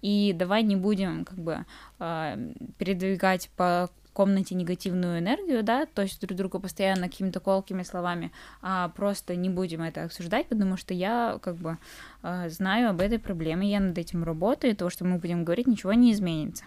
и 0.00 0.32
давай 0.32 0.62
не 0.62 0.76
будем 0.76 1.24
как 1.24 1.38
бы 1.38 1.66
а, 1.98 2.38
передвигать 2.78 3.50
по 3.56 3.90
комнате 4.12 4.54
негативную 4.54 5.18
энергию, 5.18 5.62
да, 5.62 5.86
то 5.86 6.02
есть 6.02 6.20
друг 6.20 6.36
друга 6.36 6.58
постоянно 6.58 7.08
какими-то 7.08 7.40
колкими 7.40 7.82
словами, 7.82 8.32
а 8.60 8.88
просто 8.90 9.36
не 9.36 9.48
будем 9.48 9.82
это 9.82 10.04
обсуждать, 10.04 10.46
потому 10.46 10.76
что 10.76 10.94
я 10.94 11.38
как 11.42 11.56
бы 11.56 11.78
а, 12.22 12.48
знаю 12.48 12.90
об 12.90 13.00
этой 13.00 13.18
проблеме, 13.18 13.70
я 13.70 13.80
над 13.80 13.98
этим 13.98 14.24
работаю, 14.24 14.72
и 14.72 14.76
то, 14.76 14.90
что 14.90 15.04
мы 15.04 15.18
будем 15.18 15.44
говорить, 15.44 15.66
ничего 15.66 15.92
не 15.92 16.12
изменится. 16.12 16.64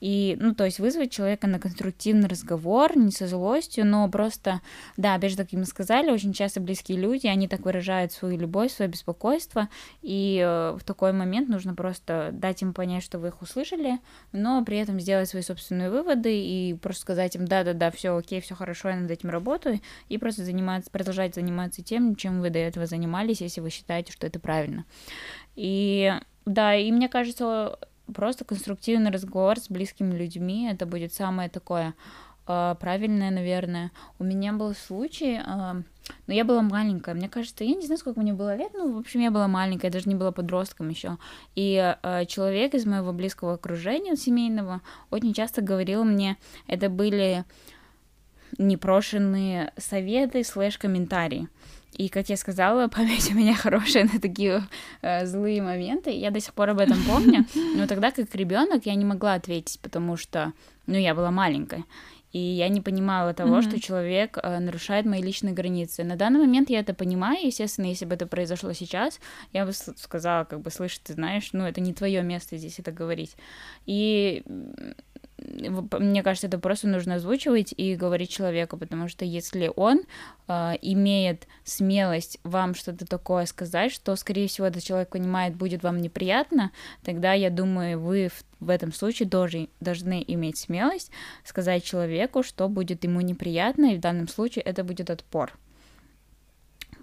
И, 0.00 0.36
ну, 0.40 0.54
то 0.54 0.64
есть 0.64 0.78
вызвать 0.78 1.10
человека 1.10 1.46
на 1.46 1.58
конструктивный 1.58 2.28
разговор, 2.28 2.96
не 2.96 3.10
со 3.10 3.26
злостью, 3.26 3.84
но 3.86 4.08
просто, 4.08 4.60
да, 4.96 5.14
опять 5.14 5.32
же, 5.32 5.36
как 5.36 5.52
мы 5.52 5.64
сказали, 5.64 6.10
очень 6.10 6.32
часто 6.32 6.60
близкие 6.60 6.98
люди, 6.98 7.26
они 7.26 7.48
так 7.48 7.60
выражают 7.60 8.12
свою 8.12 8.38
любовь, 8.38 8.72
свое 8.72 8.90
беспокойство, 8.90 9.68
и 10.02 10.42
э, 10.44 10.76
в 10.78 10.84
такой 10.84 11.12
момент 11.12 11.48
нужно 11.48 11.74
просто 11.74 12.30
дать 12.32 12.62
им 12.62 12.72
понять, 12.72 13.02
что 13.02 13.18
вы 13.18 13.28
их 13.28 13.42
услышали, 13.42 13.98
но 14.32 14.64
при 14.64 14.78
этом 14.78 15.00
сделать 15.00 15.28
свои 15.28 15.42
собственные 15.42 15.90
выводы 15.90 16.32
и 16.32 16.74
просто 16.74 17.02
сказать 17.02 17.34
им, 17.34 17.46
да-да-да, 17.46 17.90
все 17.90 18.16
окей, 18.16 18.40
все 18.40 18.54
хорошо, 18.54 18.90
я 18.90 18.96
над 18.96 19.10
этим 19.10 19.30
работаю, 19.30 19.80
и 20.08 20.18
просто 20.18 20.44
заниматься, 20.44 20.90
продолжать 20.90 21.34
заниматься 21.34 21.82
тем, 21.82 22.14
чем 22.16 22.40
вы 22.40 22.50
до 22.50 22.58
этого 22.58 22.86
занимались, 22.86 23.40
если 23.40 23.60
вы 23.60 23.70
считаете, 23.70 24.12
что 24.12 24.26
это 24.26 24.38
правильно. 24.38 24.84
И 25.56 26.12
да, 26.46 26.74
и 26.74 26.90
мне 26.92 27.08
кажется, 27.08 27.78
просто 28.14 28.44
конструктивный 28.44 29.10
разговор 29.10 29.58
с 29.58 29.68
близкими 29.68 30.16
людьми, 30.16 30.68
это 30.70 30.86
будет 30.86 31.12
самое 31.12 31.48
такое 31.48 31.94
э, 32.46 32.74
правильное, 32.80 33.30
наверное. 33.30 33.90
У 34.18 34.24
меня 34.24 34.52
был 34.52 34.74
случай, 34.74 35.40
э, 35.44 35.82
но 36.26 36.34
я 36.34 36.44
была 36.44 36.62
маленькая, 36.62 37.14
мне 37.14 37.28
кажется, 37.28 37.64
я 37.64 37.74
не 37.74 37.86
знаю, 37.86 37.98
сколько 37.98 38.20
мне 38.20 38.32
было 38.32 38.56
лет, 38.56 38.72
ну, 38.74 38.94
в 38.94 38.98
общем, 38.98 39.20
я 39.20 39.30
была 39.30 39.48
маленькая, 39.48 39.88
я 39.88 39.92
даже 39.92 40.08
не 40.08 40.14
была 40.14 40.32
подростком 40.32 40.88
еще. 40.88 41.18
И 41.54 41.96
э, 42.02 42.26
человек 42.26 42.74
из 42.74 42.86
моего 42.86 43.12
близкого 43.12 43.54
окружения 43.54 44.16
семейного 44.16 44.80
очень 45.10 45.34
часто 45.34 45.62
говорил 45.62 46.04
мне, 46.04 46.36
это 46.66 46.88
были 46.88 47.44
непрошенные 48.56 49.72
советы 49.76 50.42
слэш 50.42 50.78
комментарии. 50.78 51.48
И, 51.98 52.08
как 52.08 52.28
я 52.28 52.36
сказала, 52.36 52.88
память 52.96 53.30
у 53.30 53.34
меня 53.34 53.54
хорошая 53.54 54.04
на 54.04 54.20
такие 54.20 54.62
э, 55.02 55.26
злые 55.26 55.60
моменты. 55.60 56.10
Я 56.10 56.30
до 56.30 56.40
сих 56.40 56.54
пор 56.54 56.70
об 56.70 56.78
этом 56.78 56.98
помню. 57.04 57.44
Но 57.76 57.86
тогда, 57.86 58.10
как 58.10 58.34
ребенок, 58.34 58.86
я 58.86 58.94
не 58.94 59.04
могла 59.04 59.34
ответить, 59.34 59.80
потому 59.80 60.16
что, 60.16 60.52
ну, 60.86 60.94
я 60.94 61.14
была 61.14 61.30
маленькой. 61.30 61.84
И 62.30 62.38
я 62.38 62.68
не 62.68 62.80
понимала 62.80 63.32
того, 63.32 63.58
mm-hmm. 63.58 63.68
что 63.68 63.80
человек 63.80 64.38
э, 64.40 64.58
нарушает 64.58 65.06
мои 65.06 65.22
личные 65.22 65.54
границы. 65.54 66.04
На 66.04 66.14
данный 66.14 66.40
момент 66.40 66.70
я 66.70 66.80
это 66.80 66.94
понимаю. 66.94 67.38
Естественно, 67.42 67.86
если 67.86 68.04
бы 68.04 68.14
это 68.14 68.26
произошло 68.26 68.72
сейчас, 68.74 69.18
я 69.52 69.64
бы 69.64 69.72
сказала, 69.72 70.44
как 70.44 70.60
бы, 70.60 70.70
слышь, 70.70 70.98
ты 70.98 71.14
знаешь, 71.14 71.50
ну, 71.52 71.64
это 71.64 71.80
не 71.80 71.94
твое 71.94 72.22
место 72.22 72.58
здесь 72.58 72.78
это 72.78 72.92
говорить. 72.92 73.34
И 73.86 74.44
мне 75.38 76.22
кажется, 76.22 76.46
это 76.48 76.58
просто 76.58 76.88
нужно 76.88 77.16
озвучивать 77.16 77.72
и 77.76 77.94
говорить 77.94 78.30
человеку, 78.30 78.76
потому 78.76 79.08
что 79.08 79.24
если 79.24 79.70
он 79.74 80.02
э, 80.48 80.74
имеет 80.82 81.46
смелость 81.64 82.38
вам 82.42 82.74
что-то 82.74 83.06
такое 83.06 83.46
сказать, 83.46 83.92
что, 83.92 84.16
скорее 84.16 84.48
всего, 84.48 84.66
этот 84.66 84.82
человек 84.82 85.10
понимает, 85.10 85.54
будет 85.54 85.82
вам 85.82 86.00
неприятно, 86.00 86.72
тогда, 87.04 87.32
я 87.34 87.50
думаю, 87.50 88.00
вы 88.00 88.28
в, 88.28 88.66
в 88.66 88.70
этом 88.70 88.92
случае 88.92 89.28
тоже 89.28 89.68
должны 89.80 90.24
иметь 90.26 90.58
смелость 90.58 91.10
сказать 91.44 91.84
человеку, 91.84 92.42
что 92.42 92.68
будет 92.68 93.04
ему 93.04 93.20
неприятно, 93.20 93.94
и 93.94 93.96
в 93.96 94.00
данном 94.00 94.28
случае 94.28 94.62
это 94.62 94.82
будет 94.82 95.10
отпор. 95.10 95.56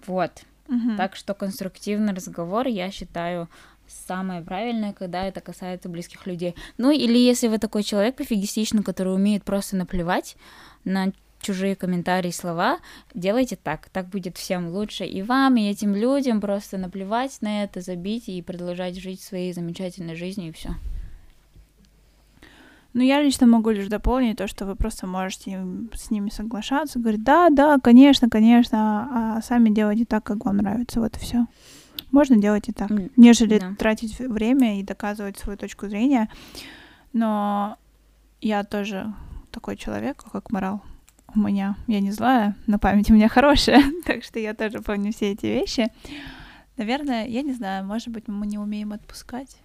Вот. 0.06 0.42
Угу. 0.68 0.96
Так 0.96 1.16
что 1.16 1.34
конструктивный 1.34 2.12
разговор, 2.12 2.66
я 2.66 2.90
считаю, 2.90 3.48
самое 3.88 4.42
правильное, 4.42 4.92
когда 4.92 5.24
это 5.24 5.40
касается 5.40 5.88
близких 5.88 6.26
людей. 6.26 6.54
Ну 6.78 6.90
или 6.90 7.18
если 7.18 7.48
вы 7.48 7.58
такой 7.58 7.82
человек 7.82 8.16
пофигистичный, 8.16 8.82
который 8.82 9.14
умеет 9.14 9.44
просто 9.44 9.76
наплевать 9.76 10.36
на 10.84 11.12
чужие 11.40 11.76
комментарии, 11.76 12.30
слова, 12.30 12.78
делайте 13.14 13.56
так. 13.56 13.88
Так 13.90 14.08
будет 14.08 14.36
всем 14.36 14.68
лучше 14.68 15.04
и 15.04 15.22
вам, 15.22 15.56
и 15.56 15.68
этим 15.68 15.94
людям 15.94 16.40
просто 16.40 16.78
наплевать 16.78 17.38
на 17.40 17.64
это, 17.64 17.80
забить 17.80 18.28
и 18.28 18.42
продолжать 18.42 18.96
жить 18.96 19.20
своей 19.20 19.52
замечательной 19.52 20.16
жизнью 20.16 20.48
и 20.48 20.52
все. 20.52 20.70
Ну, 22.94 23.02
я 23.02 23.20
лично 23.20 23.46
могу 23.46 23.70
лишь 23.70 23.88
дополнить 23.88 24.38
то, 24.38 24.48
что 24.48 24.64
вы 24.64 24.74
просто 24.74 25.06
можете 25.06 25.62
с 25.92 26.10
ними 26.10 26.30
соглашаться, 26.30 26.98
говорить, 26.98 27.22
да, 27.22 27.50
да, 27.50 27.78
конечно, 27.78 28.30
конечно, 28.30 29.36
а 29.36 29.42
сами 29.42 29.68
делайте 29.68 30.06
так, 30.06 30.24
как 30.24 30.46
вам 30.46 30.56
нравится, 30.56 31.00
вот 31.00 31.14
и 31.14 31.20
все. 31.20 31.46
Можно 32.10 32.36
делать 32.36 32.68
и 32.68 32.72
так, 32.72 32.90
нежели 33.16 33.58
да. 33.58 33.74
тратить 33.78 34.18
время 34.18 34.80
и 34.80 34.82
доказывать 34.82 35.38
свою 35.38 35.58
точку 35.58 35.88
зрения. 35.88 36.30
Но 37.12 37.78
я 38.40 38.64
тоже 38.64 39.12
такой 39.50 39.76
человек, 39.76 40.24
как 40.30 40.50
морал. 40.50 40.82
У 41.34 41.40
меня, 41.40 41.76
я 41.86 42.00
не 42.00 42.12
злая, 42.12 42.54
но 42.66 42.78
память 42.78 43.10
у 43.10 43.14
меня 43.14 43.28
хорошая, 43.30 43.82
так 44.04 44.22
что 44.22 44.38
я 44.38 44.54
тоже 44.54 44.80
помню 44.80 45.12
все 45.12 45.32
эти 45.32 45.46
вещи. 45.46 45.90
Наверное, 46.76 47.26
я 47.26 47.42
не 47.42 47.52
знаю, 47.52 47.84
может 47.84 48.08
быть, 48.08 48.28
мы 48.28 48.46
не 48.46 48.58
умеем 48.58 48.92
отпускать. 48.92 49.56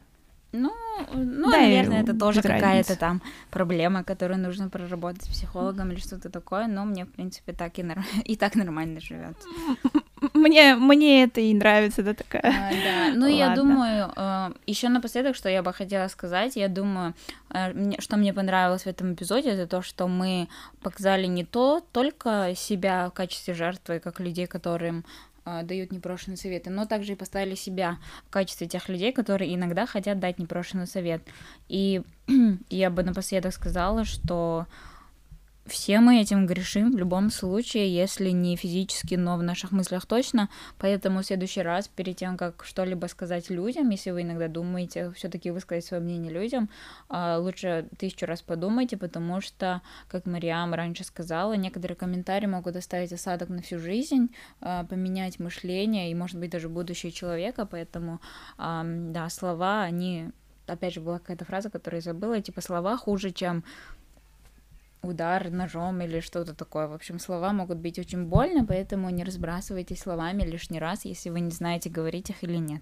Ну, 0.54 0.72
ну 1.14 1.50
да, 1.50 1.58
наверное, 1.58 2.04
это 2.04 2.14
тоже 2.14 2.42
какая-то 2.42 2.98
там 2.98 3.22
проблема, 3.50 4.04
которую 4.04 4.40
нужно 4.40 4.70
проработать 4.70 5.24
с 5.24 5.28
психологом 5.28 5.92
или 5.92 6.00
что-то 6.00 6.30
такое, 6.30 6.68
но 6.68 6.84
мне, 6.86 7.06
в 7.06 7.12
принципе, 7.12 7.54
так 7.54 7.80
и, 7.80 7.84
нар... 7.84 8.04
и 8.26 8.36
так 8.36 8.56
нормально 8.56 9.00
живет. 9.00 9.38
Мне, 10.36 10.76
мне 10.76 11.24
это 11.24 11.42
и 11.42 11.52
нравится, 11.52 12.04
да, 12.04 12.14
такая. 12.14 12.44
А, 12.44 12.70
да, 12.72 13.16
ну, 13.16 13.22
Ладно. 13.22 13.28
я 13.28 13.56
думаю, 13.56 14.14
э, 14.16 14.52
еще 14.68 14.90
напоследок, 14.90 15.36
что 15.36 15.50
я 15.50 15.64
бы 15.64 15.74
хотела 15.74 16.08
сказать, 16.10 16.56
я 16.56 16.68
думаю, 16.68 17.16
э, 17.50 18.00
что 18.00 18.18
мне 18.18 18.32
понравилось 18.32 18.84
в 18.84 18.88
этом 18.88 19.14
эпизоде, 19.14 19.50
это 19.50 19.66
то, 19.66 19.82
что 19.82 20.08
мы 20.08 20.48
показали 20.84 21.26
не 21.26 21.44
то 21.44 21.84
только 21.92 22.54
себя 22.56 23.10
в 23.10 23.14
качестве 23.14 23.56
жертвы, 23.56 24.00
как 24.00 24.20
людей, 24.20 24.46
которым 24.46 25.00
э, 25.00 25.31
дают 25.46 25.92
непрошенные 25.92 26.38
советы, 26.38 26.70
но 26.70 26.86
также 26.86 27.14
и 27.14 27.16
поставили 27.16 27.56
себя 27.56 27.98
в 28.28 28.30
качестве 28.30 28.68
тех 28.68 28.90
людей, 28.90 29.12
которые 29.12 29.56
иногда 29.56 29.86
хотят 29.86 30.20
дать 30.20 30.40
непрошенный 30.40 30.88
совет. 30.88 31.22
И 31.68 32.02
я 32.70 32.90
бы 32.90 33.04
напоследок 33.04 33.54
сказала, 33.54 34.06
что 34.06 34.68
все 35.72 36.02
мы 36.02 36.22
этим 36.22 36.46
грешим 36.46 36.92
в 36.92 36.98
любом 36.98 37.32
случае, 37.32 37.94
если 37.94 38.30
не 38.30 38.56
физически, 38.58 39.16
но 39.16 39.38
в 39.38 39.44
наших 39.44 39.72
мыслях 39.72 40.06
точно. 40.06 40.50
Поэтому 40.78 41.22
в 41.22 41.26
следующий 41.26 41.62
раз, 41.62 41.88
перед 41.88 42.18
тем, 42.18 42.38
как 42.38 42.66
что-либо 42.66 43.06
сказать 43.08 43.50
людям, 43.50 43.90
если 43.90 44.12
вы 44.12 44.24
иногда 44.24 44.48
думаете 44.48 45.12
все-таки 45.12 45.50
высказать 45.50 45.86
свое 45.86 46.04
мнение 46.04 46.32
людям, 46.32 46.70
а, 47.10 47.38
лучше 47.38 47.88
тысячу 47.98 48.26
раз 48.26 48.42
подумайте, 48.42 48.98
потому 48.98 49.42
что, 49.42 49.82
как 50.10 50.26
Мариам 50.26 50.74
раньше 50.74 51.04
сказала, 51.04 51.54
некоторые 51.54 51.96
комментарии 51.96 52.48
могут 52.48 52.76
оставить 52.76 53.14
осадок 53.14 53.50
на 53.50 53.62
всю 53.62 53.80
жизнь, 53.80 54.30
а, 54.60 54.84
поменять 54.84 55.40
мышление 55.40 56.12
и, 56.12 56.16
может 56.16 56.38
быть, 56.38 56.52
даже 56.52 56.68
будущее 56.68 57.12
человека. 57.12 57.66
Поэтому, 57.66 58.20
да, 58.58 59.30
слова, 59.30 59.84
они 59.84 60.32
опять 60.68 60.94
же, 60.94 61.02
была 61.02 61.20
какая-то 61.20 61.46
фраза, 61.46 61.70
которую 61.70 62.00
я 62.00 62.04
забыла, 62.04 62.42
типа 62.42 62.62
слова 62.62 62.98
хуже, 62.98 63.32
чем 63.32 63.64
удар 65.02 65.50
ножом 65.50 66.02
или 66.02 66.20
что-то 66.20 66.54
такое. 66.54 66.88
В 66.88 66.94
общем, 66.94 67.20
слова 67.20 67.54
могут 67.54 67.78
быть 67.78 68.00
очень 68.00 68.26
больно, 68.26 68.66
поэтому 68.66 69.10
не 69.10 69.24
разбрасывайтесь 69.24 70.00
словами 70.00 70.44
лишний 70.44 70.80
раз, 70.80 71.06
если 71.06 71.30
вы 71.30 71.40
не 71.40 71.52
знаете, 71.52 71.90
говорить 71.90 72.30
их 72.30 72.44
или 72.44 72.58
нет. 72.58 72.82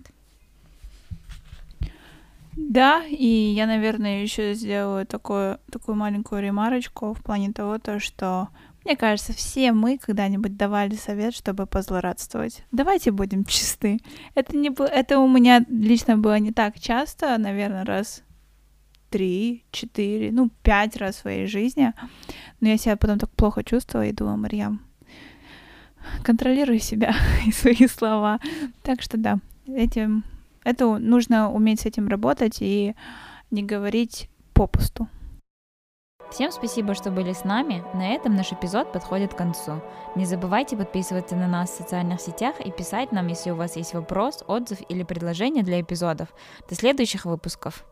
Да, 2.56 3.04
и 3.06 3.26
я, 3.26 3.68
наверное, 3.68 4.22
еще 4.22 4.54
сделаю 4.54 5.06
такую, 5.06 5.60
такую 5.72 5.96
маленькую 5.96 6.42
ремарочку 6.42 7.14
в 7.14 7.24
плане 7.24 7.54
того, 7.54 7.78
то, 7.78 8.00
что 8.00 8.50
мне 8.84 8.98
кажется, 8.98 9.34
все 9.34 9.72
мы 9.72 9.98
когда-нибудь 9.98 10.58
давали 10.58 10.96
совет, 10.96 11.34
чтобы 11.36 11.68
позлорадствовать. 11.68 12.64
Давайте 12.72 13.12
будем 13.12 13.46
чисты. 13.46 14.00
Это, 14.36 14.58
не, 14.58 14.70
это 14.70 15.20
у 15.20 15.28
меня 15.28 15.64
лично 15.70 16.18
было 16.18 16.40
не 16.40 16.52
так 16.52 16.80
часто, 16.80 17.38
наверное, 17.38 17.86
раз 17.86 18.24
три, 19.10 19.64
четыре, 19.72 20.32
ну, 20.32 20.50
пять 20.64 20.98
раз 20.98 21.16
в 21.16 21.20
своей 21.20 21.48
жизни. 21.48 21.94
Но 22.62 22.70
я 22.70 22.78
себя 22.78 22.98
потом 22.98 23.20
так 23.20 23.30
плохо 23.32 23.64
чувствовала 23.64 24.08
и 24.08 24.12
думала, 24.12 24.36
Марьям, 24.36 24.82
контролируй 26.24 26.80
себя 26.80 27.16
и 27.46 27.52
свои 27.52 27.88
слова. 27.88 28.40
Так 28.84 29.02
что 29.02 29.18
да, 29.18 29.40
этим, 29.68 30.24
это 30.64 30.98
нужно 30.98 31.52
уметь 31.52 31.82
с 31.82 31.86
этим 31.86 32.08
работать 32.08 32.58
и 32.62 32.96
не 33.52 33.64
говорить 33.64 34.30
попусту. 34.54 35.08
Всем 36.32 36.52
спасибо, 36.52 36.94
что 36.94 37.10
были 37.10 37.34
с 37.34 37.44
нами. 37.44 37.84
На 37.96 38.10
этом 38.10 38.36
наш 38.36 38.54
эпизод 38.54 38.94
подходит 38.94 39.34
к 39.34 39.38
концу. 39.38 39.82
Не 40.16 40.26
забывайте 40.26 40.78
подписываться 40.78 41.36
на 41.36 41.48
нас 41.48 41.72
в 41.72 41.78
социальных 41.78 42.22
сетях 42.22 42.60
и 42.60 42.72
писать 42.72 43.12
нам, 43.12 43.28
если 43.28 43.50
у 43.50 43.56
вас 43.56 43.76
есть 43.76 43.96
вопрос, 43.96 44.44
отзыв 44.48 44.80
или 44.90 45.02
предложение 45.02 45.64
для 45.64 45.82
эпизодов. 45.82 46.30
До 46.70 46.76
следующих 46.76 47.26
выпусков. 47.26 47.84